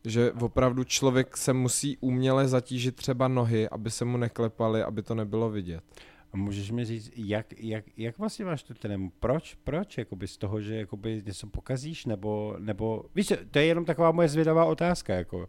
[0.05, 5.15] že opravdu člověk se musí uměle zatížit třeba nohy, aby se mu neklepaly, aby to
[5.15, 5.85] nebylo vidět.
[6.33, 9.13] A můžeš mi říct, jak, jak, jak vlastně máš tu trému?
[9.21, 9.57] Proč?
[9.65, 9.99] Proč?
[9.99, 12.07] Jakoby z toho, že jakoby něco pokazíš?
[12.07, 15.15] Nebo, nebo víš, to je jenom taková moje zvědavá otázka.
[15.15, 15.49] Jako.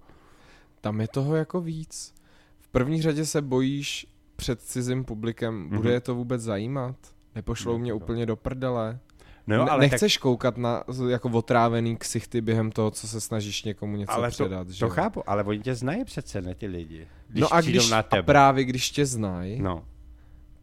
[0.82, 2.14] Tam je toho jako víc.
[2.60, 5.90] V první řadě se bojíš před cizím publikem, bude Mhm.
[5.90, 6.96] je to vůbec zajímat?
[7.36, 9.00] Nepošlou mě úplně do prdele?
[9.48, 13.98] No, Ne- ale Nechceš koukat na jako otrávený ksichty během toho, co se snažíš někomu
[13.98, 14.90] něco tak, ale předat, to, že to jo?
[14.90, 17.08] chápu, ale oni tě znají přece, ne ty lidi.
[17.28, 18.24] Když no a když na a tebe.
[18.24, 19.86] právě když tě znají, No,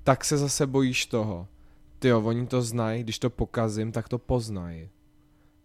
[0.08, 1.48] tak se zase bojíš toho.
[1.98, 4.88] Ty jo, oni to znají, když to pokazím, tak to poznají.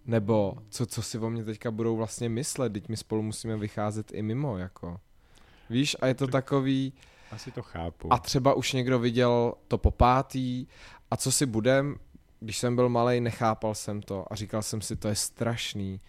[0.05, 4.11] Nebo co, co si o mě teďka budou vlastně myslet, teď my spolu musíme vycházet
[4.13, 4.99] i mimo, jako.
[5.69, 6.93] Víš, a je to takový,
[7.31, 8.13] asi to chápu.
[8.13, 10.67] a třeba už někdo viděl to po pátý,
[11.11, 11.95] a co si budem,
[12.39, 16.01] když jsem byl malý, nechápal jsem to a říkal jsem si, to je strašný.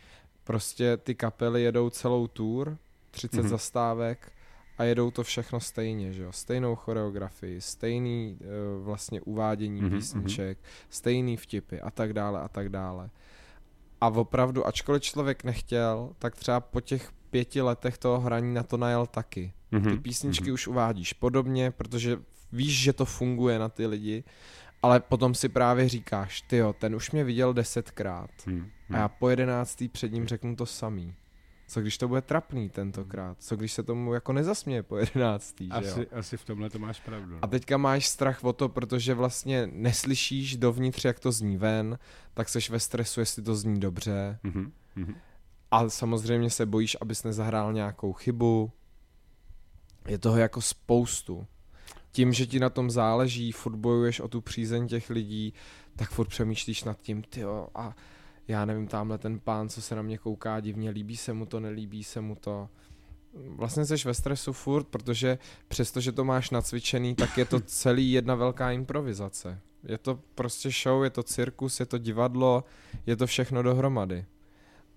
[0.45, 2.77] Prostě ty kapely jedou celou tour,
[3.11, 3.47] 30 Mhm.
[3.47, 3.51] mm-hmm.
[3.51, 4.33] zastávek
[4.79, 6.33] a jedou to všechno stejně, že jo?
[6.33, 9.97] Stejnou choreografii, stejný uh, vlastně uvádění Mhm, mm-hmm.
[9.97, 10.59] písniček,
[10.91, 13.11] stejný vtipy a tak dále a tak dále.
[14.01, 18.77] A opravdu, ačkoliv člověk nechtěl, tak třeba po těch pěti letech toho hraní na to
[18.77, 19.53] najel taky.
[19.71, 20.55] Ty Mhm, písničky mhm.
[20.55, 22.19] už uvádíš podobně, protože
[22.53, 24.25] víš, že to funguje na ty lidi,
[24.83, 29.09] ale potom si právě říkáš, ty jo, ten už mě viděl desetkrát Hm, a já
[29.09, 31.15] po jedenáctý před ním řeknu to samý.
[31.75, 33.37] Co když to bude trapný tentokrát?
[33.41, 35.93] Co když se tomu jako nezasměje po jedenáctý, že jo?
[35.93, 37.33] asi, asi v tomhle to máš pravdu.
[37.33, 37.39] no.
[37.43, 41.99] A teďka máš strach o to, protože vlastně neslyšíš dovnitř, jak to zní ven,
[42.35, 44.39] tak seš ve stresu, jestli to zní dobře.
[44.43, 45.15] Mhm, mhm.
[45.71, 48.73] A samozřejmě se bojíš, abys nezahrál nějakou chybu.
[50.09, 51.47] Je toho jako spoustu.
[52.13, 55.55] Tím, že ti na tom záleží, furt bojuješ o tu přízeň těch lidí,
[55.97, 57.45] tak furt přemýšlíš nad tím, ty
[57.75, 57.95] a
[58.49, 61.61] já nevím, tamhle ten pán, co se na mě kouká divně, líbí se mu to,
[61.61, 62.69] nelíbí se mu to.
[63.49, 65.39] Vlastně jsi ve stresu furt, protože
[65.69, 69.61] přestože to máš nacvičený, tak je to celý jedna velká improvizace.
[69.89, 72.65] Je to prostě show, je to cirkus, je to divadlo,
[73.07, 74.25] je to všechno dohromady.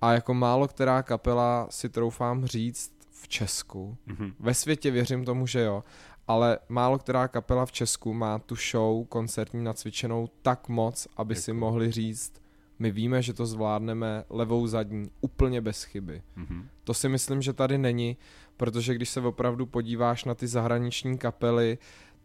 [0.01, 4.33] A jako málo která kapela si troufám říct v Česku, Mhm.
[4.39, 5.83] ve světě věřím tomu, že jo,
[6.27, 11.51] ale málo která kapela v Česku má tu show koncertní nacvičenou tak moc, aby si
[11.51, 11.59] Jako.
[11.59, 12.33] mohli říct,
[12.79, 16.21] my víme, že to zvládneme levou zadní úplně bez chyby.
[16.35, 16.67] Mhm.
[16.83, 18.17] To si myslím, že tady není,
[18.57, 21.77] protože když se opravdu podíváš na ty zahraniční kapely,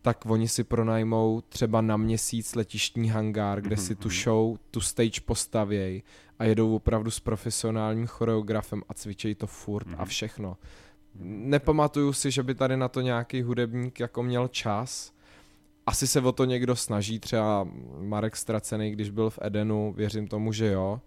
[0.03, 5.21] tak oni si pronajmou třeba na měsíc letištní hangár, kde si tu show, tu stage
[5.25, 6.03] postavějí
[6.39, 10.57] a jedou opravdu s profesionálním choreografem a cvičejí to furt a všechno.
[11.25, 15.13] Nepamatuju si, že by tady na to nějaký hudebník jako měl čas.
[15.87, 17.69] Asi se o to někdo snaží, třeba
[17.99, 21.01] Marek Stracený, když byl v Edenu, věřím tomu, že jo.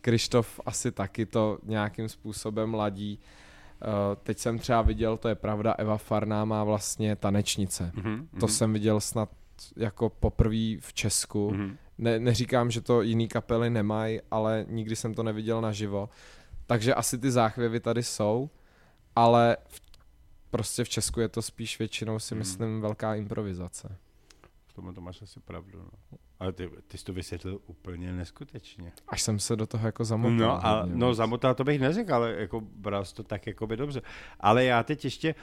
[0.00, 3.18] Krištof asi taky to nějakým způsobem ladí.
[3.18, 3.88] Uh,
[4.22, 7.92] teď jsem třeba viděl, to je pravda, Eva Farná má vlastně tanečnice.
[7.94, 9.28] Mhm, To jsem viděl snad
[9.76, 11.50] jako poprvé v Česku.
[11.50, 11.76] Mhm.
[11.98, 16.08] Ne, neříkám, že to jiný kapely nemají, ale nikdy jsem to neviděl naživo.
[16.66, 18.50] Takže asi ty záchvěvy tady jsou,
[19.16, 19.80] ale v,
[20.52, 22.38] prostě v Česku je to spíš většinou si Mhm.
[22.38, 23.96] myslím velká improvizace.
[24.66, 25.78] V tomhle to máš asi pravdu.
[25.78, 26.18] No.
[26.42, 28.92] Ale ty, ty jsi to vysvětlil úplně neskutečně.
[29.08, 30.36] Až jsem se do toho jako zamotal.
[30.36, 34.02] No, a, no zamotal to bych neřekl, ale jako bral to tak jako by dobře.
[34.40, 35.34] Ale já teď ještě,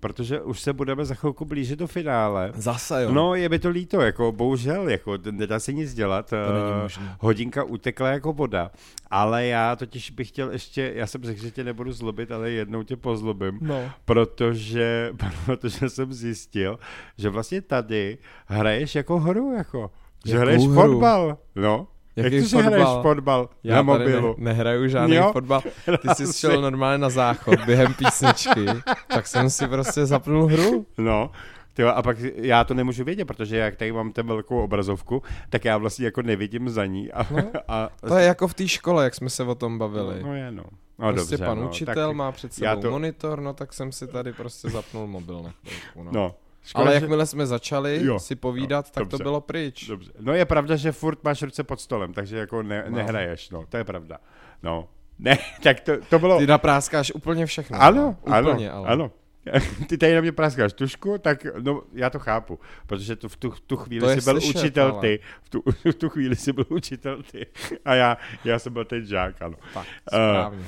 [0.00, 3.12] protože už se budeme za chvilku blížit do finále, Zase jo.
[3.12, 6.30] No, je mi to líto, jako bohužel, jako nedá se nic dělat.
[6.30, 7.16] To není eh, možné.
[7.20, 8.70] Hodinka utekla jako voda,
[9.10, 12.82] ale já totiž bych chtěl ještě, já jsem řekl, že tě nebudu zlobit, ale jednou
[12.82, 13.90] tě pozlobím, No.
[14.04, 15.12] protože,
[15.46, 16.78] protože jsem zjistil,
[17.18, 19.90] že vlastně tady hraješ jako hru, jako,
[20.26, 20.74] že Jakou hraješ hru?
[20.74, 21.86] fotbal, no.
[22.16, 24.34] Jak Jaký to, že hraješ fotbal Já na mobilu?
[24.38, 25.30] Ne, nehraju žádný Jo?
[25.32, 25.60] fotbal.
[26.02, 26.38] Ty jsi Asi.
[26.38, 28.66] šel normálně na záchod během písničky,
[29.08, 30.86] tak jsem si prostě zapnul hru.
[30.98, 31.30] No,
[31.74, 35.64] tyjo, a pak já to nemůžu vědět, protože jak tady mám ten velkou obrazovku, tak
[35.64, 37.12] já vlastně jako nevidím za ní.
[37.12, 40.22] A, No, a, To je jako v té škole, jak jsme se o tom bavili.
[40.22, 40.62] No je no.
[40.98, 43.72] No prostě dobře, pan no, učitel tak, má před já sebou to- monitor, no tak
[43.72, 46.02] jsem si tady prostě zapnul mobil na chvilku.
[46.02, 46.10] No.
[46.12, 49.22] No, škoda, Ale že- jakmile jsme začali Jo, si povídat, jo, tak to dobře.
[49.24, 49.86] bylo pryč.
[49.86, 50.12] Dobře.
[50.20, 52.96] No je pravda, že furt máš ruce pod stolem, takže jako ne, No.
[52.96, 54.18] nehraješ, no, to je pravda.
[54.62, 54.88] No,
[55.18, 56.38] ne, tak to, to bylo...
[56.38, 57.80] Ty napráskáš úplně všechno.
[57.82, 58.40] Ano, no.
[58.50, 58.88] úplně, ano, ale.
[58.88, 59.10] ano.
[59.88, 63.50] Ty tady na mě práskáš tušku, tak no, já to chápu, protože tu, v tu,
[63.66, 65.00] tu chvíli To jsi byl slyšet, učitel ale.
[65.00, 67.46] ty, v tu, v tu chvíli jsi byl učitel ty
[67.84, 69.56] a já, já jsem byl ten žák, ano.
[69.74, 70.64] Tak, Eh, správně.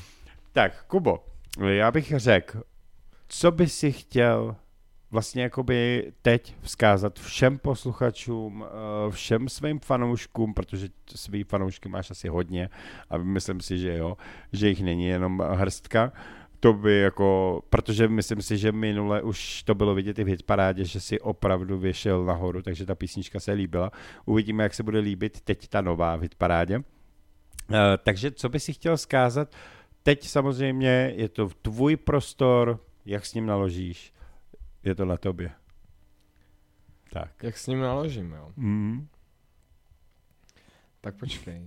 [0.53, 1.25] Tak, Kubo,
[1.67, 2.63] já bych řekl,
[3.29, 4.57] co by si chtěl
[5.11, 12.29] vlastně jakoby teď vzkázat všem posluchačům, eh, všem svým fanouškům, protože svý fanoušky máš asi
[12.29, 12.71] hodně
[13.11, 14.17] a myslím si, že jo,
[14.53, 16.13] že jich není jenom hrstka,
[16.61, 20.85] to by jako, protože myslím si, že minule už to bylo vidět i v hitparádě,
[20.85, 23.91] že si opravdu vyšel nahoru, takže ta písnička se líbila.
[24.27, 26.83] Uvidíme, jak se bude líbit teď ta nová v hitparádě.
[27.73, 29.55] Eh, takže co by si chtěl zkázat?
[30.03, 34.13] Teď samozřejmě je to tvůj prostor, jak s ním naložíš,
[34.85, 35.51] je to na tobě.
[37.13, 37.43] Tak.
[37.43, 38.53] Jak s ním naložím, jo?
[38.57, 39.09] Mm.
[41.01, 41.67] Tak počkej.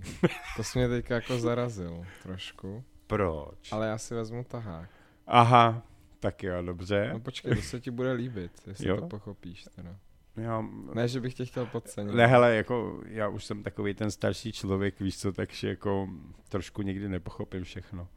[0.56, 2.84] To jsi mě teďka jako zarazil trošku.
[3.06, 3.72] Proč?
[3.72, 4.90] Ale já si vezmu tahák.
[5.26, 5.82] Aha,
[6.20, 7.10] tak jo, dobře.
[7.12, 9.00] No počkej, to se ti bude líbit, jestli Jo?
[9.00, 9.96] to pochopíš teda.
[10.36, 12.14] Já, Ne, že bych tě chtěl podcenit.
[12.14, 16.08] ne, hele, jako já už jsem takový ten starší člověk, víš co, takže jako
[16.48, 18.08] trošku někdy nepochopím všechno.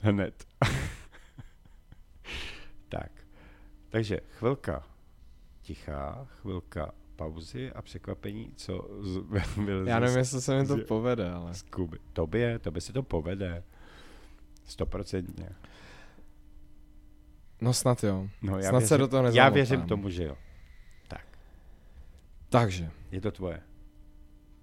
[0.00, 0.44] Hned.
[2.88, 3.10] tak.
[3.96, 4.82] Takže chvilka
[5.62, 9.16] tichá, chvilka pauzy a překvapení, co z,
[9.64, 11.54] byl Já nevím, jestli se mi to povede, ale...
[11.54, 11.98] z Kuby.
[12.12, 13.62] Tobě, tobě se to povede.
[14.64, 15.48] Stoprocentně.
[17.60, 18.28] No snad jo.
[18.42, 19.54] No, já Snad věřím, se do toho Já nezamotám.
[19.54, 20.36] věřím tomu, že jo.
[21.08, 21.26] Tak,
[22.48, 23.62] Takže, je to tvoje.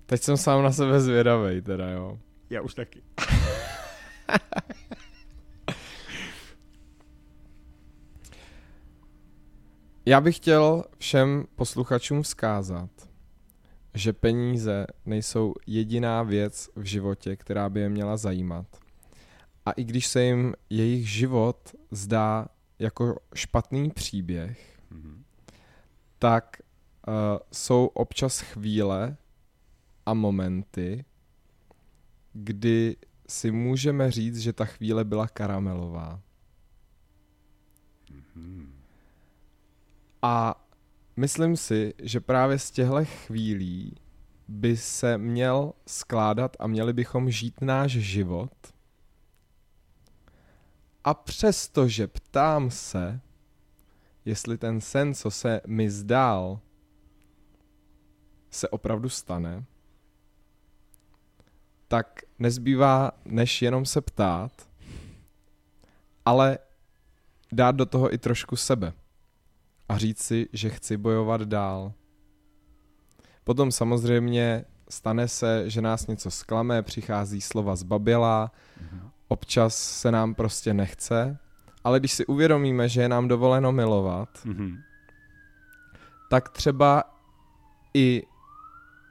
[0.05, 2.19] teď jsem sám na sebe zvědavej teda, jo.
[2.49, 3.01] Já už taky.
[10.05, 12.89] Já bych chtěl všem posluchačům vzkázat,
[13.93, 18.65] že peníze nejsou jediná věc v životě, která by je měla zajímat.
[19.65, 22.47] A i když se jim jejich život zdá
[22.79, 25.23] jako špatný příběh, Mhm.
[26.19, 26.57] tak
[27.07, 27.13] uh,
[27.51, 29.17] jsou občas chvíle
[30.05, 31.05] a momenty,
[32.33, 32.95] kdy
[33.29, 36.21] si můžeme říct, že ta chvíle byla karamelová.
[40.25, 40.65] A
[41.15, 43.95] myslím si, že právě z těchto chvílí
[44.47, 48.51] by se měl skládat a měli bychom žít náš život.
[51.03, 53.19] A přestože ptám se,
[54.25, 56.59] jestli ten sen, co se mi zdál,
[58.49, 59.65] se opravdu stane,
[61.87, 64.69] tak nezbývá, než jenom se ptát,
[66.25, 66.57] ale
[67.51, 68.93] dát do toho i trošku sebe
[69.93, 71.93] a říct si, že chci bojovat dál.
[73.43, 78.51] Potom samozřejmě stane se, že nás něco zklame, přichází slova zbabělá,
[79.27, 81.37] občas se nám prostě nechce,
[81.83, 84.77] ale když si uvědomíme, že je nám dovoleno milovat, Mhm.
[86.29, 87.03] tak třeba
[87.93, 88.23] i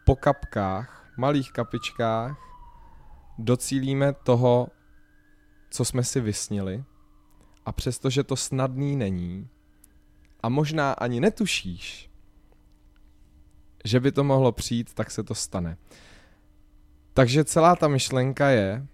[0.06, 2.38] po kapkách, malých kapičkách,
[3.38, 4.68] docílíme toho,
[5.70, 6.84] co jsme si vysnili.
[7.66, 9.48] A přestože to snadný není,
[10.42, 12.10] a možná ani netušíš,
[13.84, 15.76] že by to mohlo přijít, tak se to stane.
[17.14, 18.86] Takže celá ta myšlenka je,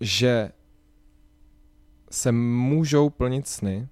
[0.00, 0.52] že
[2.10, 3.88] se můžou plnit sny,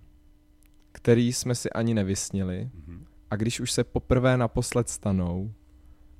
[0.92, 3.06] který jsme si ani nevysnili, Mhm.
[3.30, 5.54] a když už se poprvé naposled stanou,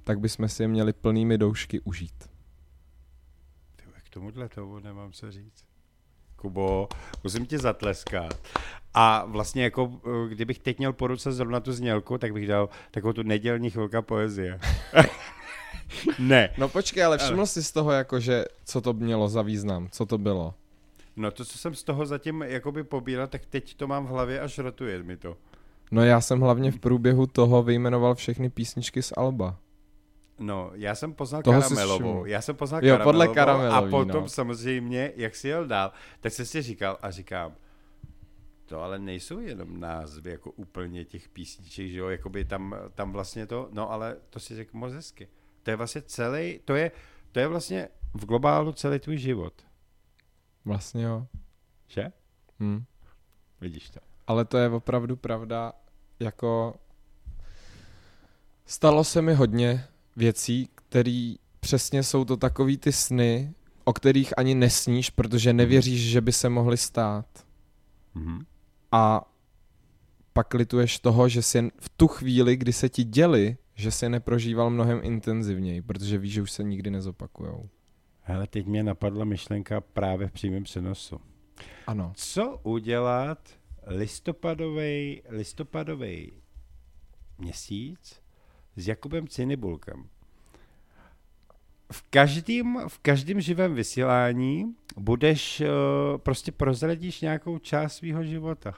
[0.05, 2.30] tak bychom si je měli plnými doušky užít.
[3.76, 5.64] Ty, K tomuhle tomu nemám co říct.
[6.43, 6.88] Kubo,
[7.24, 8.40] musím ti zatleskat.
[8.95, 12.68] A vlastně jako, eh, kdybych teď měl po ruce zrovna tu znělku, tak bych dal
[12.90, 14.61] takovou tu nedělní chvilka poezie.
[16.18, 16.49] ne.
[16.59, 20.07] No počkej, ale všiml jsi z toho, jako, že co to mělo za význam, co
[20.07, 20.55] to bylo?
[21.16, 24.40] No to, co jsem z toho zatím jakoby pobíral, tak teď to mám v hlavě
[24.40, 25.36] a šrotuje mi to.
[25.90, 29.57] No já jsem hlavně v průběhu toho vyjmenoval všechny písničky z Alba.
[30.43, 32.24] No, já jsem poznal Toho Karamelovou.
[32.24, 34.28] Já jsem poznal Jo, podle Karamelovou a potom no.
[34.28, 37.55] samozřejmě, jak si jel dál, tak jsem si říkal a říkám,
[38.66, 43.47] to ale nejsou jenom názvy jako úplně těch písniček, že jo, jakoby tam, tam vlastně
[43.47, 45.28] to, no ale to si řekl moc hezky.
[45.62, 46.90] To je vlastně celý, to je,
[47.32, 49.55] to je vlastně v globálu celý tvůj život,
[50.64, 51.26] Vlastně jo.
[51.86, 52.12] že?
[52.61, 52.84] Hm.
[53.61, 54.01] Vidíš to.
[54.26, 55.72] Ale to je opravdu pravda,
[56.20, 56.74] jako
[58.66, 59.84] stalo se mi hodně
[60.16, 63.54] věcí, které přesně jsou to takový ty sny,
[63.84, 67.46] o kterých ani nesníš, protože nevěříš, že by se mohly stát.
[68.14, 68.46] Mhm.
[68.92, 69.32] A
[70.32, 74.70] pak lituješ toho, že si v tu chvíli, kdy se ti děli, že si neprožíval
[74.70, 77.68] mnohem intenzivněji, protože víš, že už se nikdy nezopakujou.
[78.20, 81.20] Hele, teď mě napadla myšlenka právě v přímém přenosu.
[81.86, 82.12] Ano.
[82.16, 83.50] Co udělat
[83.86, 86.32] listopadový listopadový
[87.38, 88.21] měsíc
[88.76, 90.08] s Jakubem Cinibulkem?
[91.92, 95.68] V každém, v každém živém vysílání budeš, eh,
[96.16, 98.74] prostě prozradíš nějakou část svého života.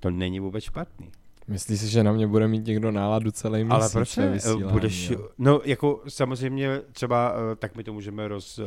[0.00, 1.10] To není vůbec špatný.
[1.48, 3.80] Myslíš si, že na mě bude mít někdo náladu celý měsíc?
[3.80, 4.38] Ale proč ne?
[4.70, 5.28] Budeš, jo?
[5.38, 8.62] no jako samozřejmě třeba, eh, tak my to můžeme roz, eh,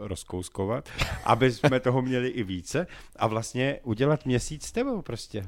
[0.00, 0.88] rozkouskovat,
[1.24, 2.86] aby jsme toho měli i více
[3.16, 5.46] a vlastně udělat měsíc s tebou prostě.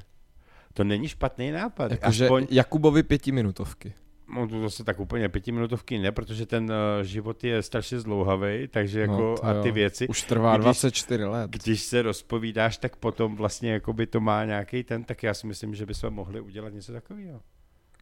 [0.74, 1.90] To není špatný nápad.
[1.90, 3.94] Jakože Aspoň, Jakubovi pětiminutovky.
[4.34, 9.00] No to zase tak úplně pětiminutovky ne, protože ten uh, život je strašně zdlouhavý, takže
[9.00, 9.74] jako No, a ty jo.
[9.74, 11.50] věci, Už trvá Když- 24 let.
[11.50, 15.74] když se rozpovídáš, tak potom vlastně jakoby to má nějaký ten, tak já si myslím,
[15.74, 17.40] že bychom mohli udělat něco takového.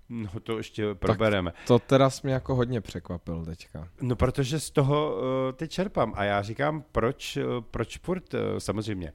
[0.08, 1.52] No to ještě probereme.
[1.66, 3.88] To teda jsi mě jako hodně překvapil teďka.
[4.02, 5.22] No, protože z toho uh,
[5.52, 9.12] teď čerpám a já říkám, proč, uh, proč furt, uh, samozřejmě,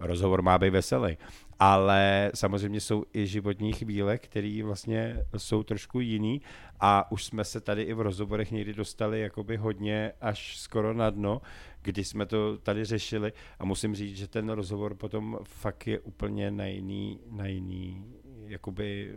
[0.00, 1.18] rozhovor má být veselý,
[1.58, 6.42] ale samozřejmě jsou i životní chvíle, které vlastně jsou trošku jiný.
[6.80, 11.10] A už jsme se tady i v rozhovorech někdy dostali jakoby hodně až skoro na
[11.10, 11.42] dno,
[11.82, 13.32] kdy jsme to tady řešili.
[13.58, 18.04] A musím říct, že ten rozhovor potom fakt je úplně na jiný, na jiný
[18.46, 19.14] jakoby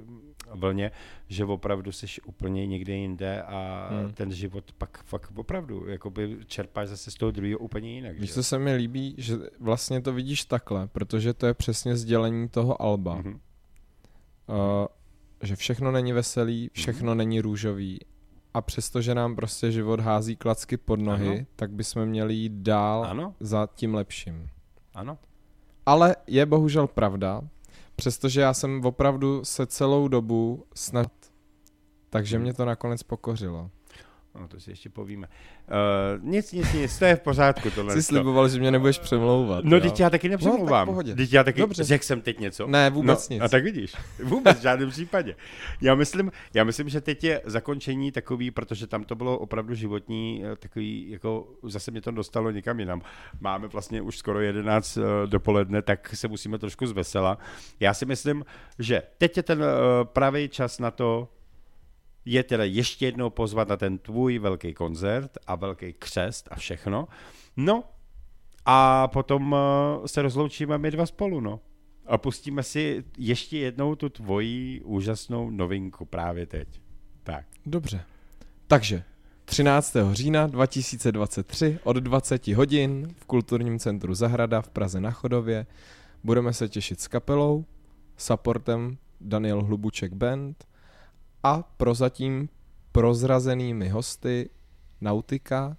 [0.55, 0.91] vlně,
[1.27, 3.99] že opravdu jsi úplně někde jinde a Hmm.
[4.03, 4.13] hmm.
[4.13, 8.19] ten život pak fakt opravdu jakoby čerpáš zase z toho druhého úplně jinak.
[8.19, 8.33] Víš, že?
[8.33, 12.81] co se mi líbí, že vlastně to vidíš takhle, protože to je přesně sdělení toho
[12.81, 13.15] Alba.
[13.15, 13.33] Mhm.
[13.33, 14.87] Uh,
[15.43, 17.99] že všechno není veselý, všechno není růžový
[18.53, 21.45] a přestože nám prostě život hází klacky pod nohy, Ano.
[21.55, 24.47] tak bychom měli jít dál Ano, za tím lepším.
[24.93, 25.17] ano.
[25.85, 27.41] Ale je bohužel pravda,
[28.01, 31.11] přestože já jsem opravdu se celou dobu snad,
[32.09, 32.43] takže Hmm.
[32.43, 33.69] mě to nakonec pokořilo.
[34.39, 35.27] No, to si ještě povíme.
[35.27, 37.93] Uh, nic, nic, nic, to je v pořádku tohle.
[37.93, 39.65] Jsi sliboval, že mě nebudeš přemlouvat.
[39.65, 40.87] No, teď já taky No, tak nepřemlouvám.
[40.87, 41.15] v pohodě.
[41.15, 41.83] Teď já taky, Dobře.
[41.83, 42.67] řekl jsem teď něco.
[42.67, 43.43] Ne, vůbec no, nic.
[43.43, 45.35] A tak vidíš, vůbec v žádném případě.
[45.81, 50.43] Já myslím, já myslím, že teď je zakončení takový, protože tam to bylo opravdu životní,
[50.45, 53.01] eh, takový, jako zase mě to dostalo někam jinam.
[53.39, 57.37] Máme vlastně už skoro 11 eh, dopoledne, tak se musíme trošku zvesela.
[57.79, 58.45] Já si myslím,
[58.79, 59.65] že teď je ten eh,
[60.03, 61.27] pravý čas na to,
[62.25, 67.07] je teda ještě jednou pozvat na ten tvůj velký koncert a velký křest a všechno.
[67.57, 67.83] No
[68.65, 71.59] a potom uh, se rozloučíme my dva spolu, no.
[72.05, 76.81] A pustíme si ještě jednou tu tvoji úžasnou novinku právě teď.
[77.23, 77.45] Tak.
[77.65, 78.03] Dobře.
[78.67, 79.03] Takže
[79.45, 79.95] 13.
[80.11, 85.65] října 2023 od 20 hodin v Kulturním centru Zahrada v Praze na Chodově
[86.23, 87.65] budeme se těšit s kapelou,
[88.17, 90.70] supportem Daniel Hlubuček Band
[91.43, 92.49] a prozatím
[92.91, 94.49] prozrazenými hosty
[95.01, 95.77] Nautika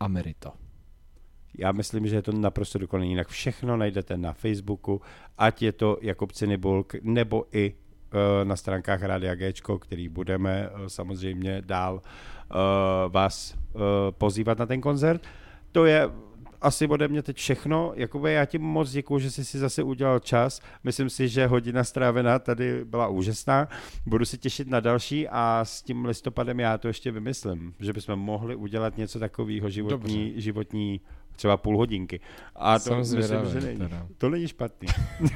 [0.00, 0.52] a Merito.
[1.58, 3.08] Já myslím, že je to naprosto dokonalý.
[3.08, 5.00] Jinak všechno najdete na Facebooku,
[5.38, 10.90] ať je to Jakub Cinibulk, nebo i eh, na stránkách Rádia Gčko, který budeme eh,
[10.90, 12.54] samozřejmě dál eh,
[13.08, 13.58] vás
[14.10, 15.22] pozývat na ten koncert.
[15.72, 16.10] To je
[16.60, 17.92] asi ode mě teď všechno.
[17.94, 20.60] Jakoby já ti moc děkuji, že jsi si zase udělal čas.
[20.84, 23.68] Myslím si, že hodina strávená tady byla úžasná.
[24.06, 28.16] Budu se těšit na další a s tím listopadem já to ještě vymyslím, že bychom
[28.18, 31.00] mohli udělat něco takového životní, životní
[31.36, 32.20] třeba půl hodinky.
[32.56, 33.78] A to Jsem myslím, zvědavý že není.
[33.78, 34.06] teda.
[34.18, 34.88] To není špatný.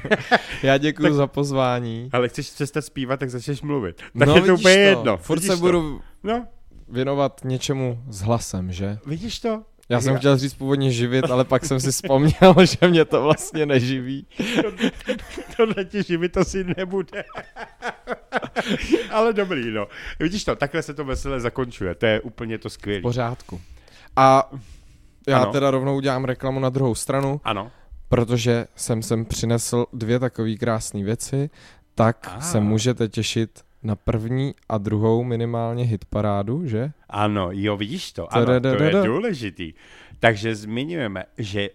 [0.63, 2.09] Já děkuji Tak- za pozvání.
[2.11, 4.01] Ale chceš přestat zpívat, tak začneš mluvit.
[4.19, 5.17] Tak no, je to úplně jedno.
[5.17, 5.61] Furt Vidíš se to?
[5.61, 6.47] budu No,
[6.89, 8.97] věnovat něčemu s hlasem, že?
[9.05, 9.63] vidíš to?
[9.93, 13.65] Já jsem chtěl říct původně živit, ale pak jsem si vzpomněl, že mě to vlastně
[13.65, 14.25] neživí.
[15.57, 17.23] Tohle ti živit to si nebude.
[19.11, 19.87] Ale dobrý, no.
[20.19, 21.95] Vidíš to, takhle se to veselé zakončuje.
[21.95, 23.01] To je úplně to skvělé.
[23.01, 23.61] pořádku.
[24.15, 24.51] A
[25.27, 25.51] já Ano.
[25.51, 27.71] teda rovnou udělám reklamu na druhou stranu, Ano.
[28.09, 31.49] protože jsem sem přinesl dvě takové krásné věci,
[31.95, 32.41] tak Ah.
[32.41, 36.91] se můžete těšit na první a druhou minimálně hitparádu, že?
[37.09, 38.33] Ano, jo, vidíš to.
[38.33, 39.73] Ano, to je důležitý.
[40.19, 41.69] Takže zmiňujeme, že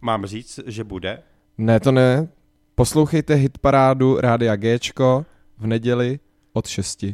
[0.00, 1.22] mám říct, že bude
[1.58, 2.28] Ne, to ne.
[2.74, 5.26] Poslouchejte hitparádu Rádia Gčko
[5.58, 6.18] v neděli
[6.52, 7.04] od 6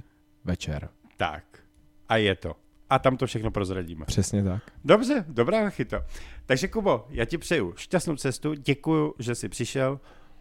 [0.44, 0.89] večer.
[1.16, 1.44] tak.
[2.09, 2.55] A je to
[2.90, 4.05] a tam to všechno prozradíme.
[4.06, 4.62] Přesně tak.
[4.85, 6.06] Dobře, dobrá chyta.
[6.47, 10.01] Takže Kubo, já ti přeju šťastnou cestu, děkuju, že jsi přišel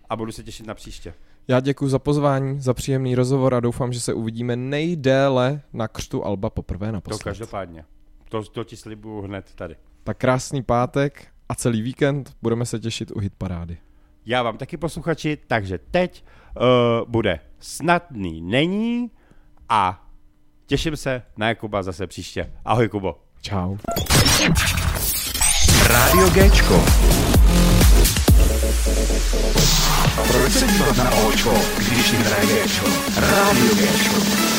[0.09, 1.13] a budu se těšit na příště.
[1.47, 6.25] Já děkuji za pozvání, za příjemný rozhovor a doufám, že se uvidíme nejdéle na křtu
[6.25, 7.23] Alba poprvé To naposled.
[7.23, 7.85] každopádně.
[8.29, 9.75] To, to ti slibuju hned tady.
[10.03, 13.77] Tak krásný pátek a celý víkend budeme se těšit u hitparády.
[14.25, 16.23] Já vám taky posluchači, takže teď
[16.57, 16.63] uh,
[17.11, 19.11] bude snadný není
[19.69, 20.05] a
[20.65, 22.51] těším se na Jakuba zase příště.
[22.65, 23.15] Ahoj Kubo.
[23.41, 23.77] Čau.
[25.87, 26.85] Rádio Géčko.
[30.27, 32.85] Proč se dívat na Očko, když jim hraje Géčko?
[33.15, 34.54] Rádio Géčko.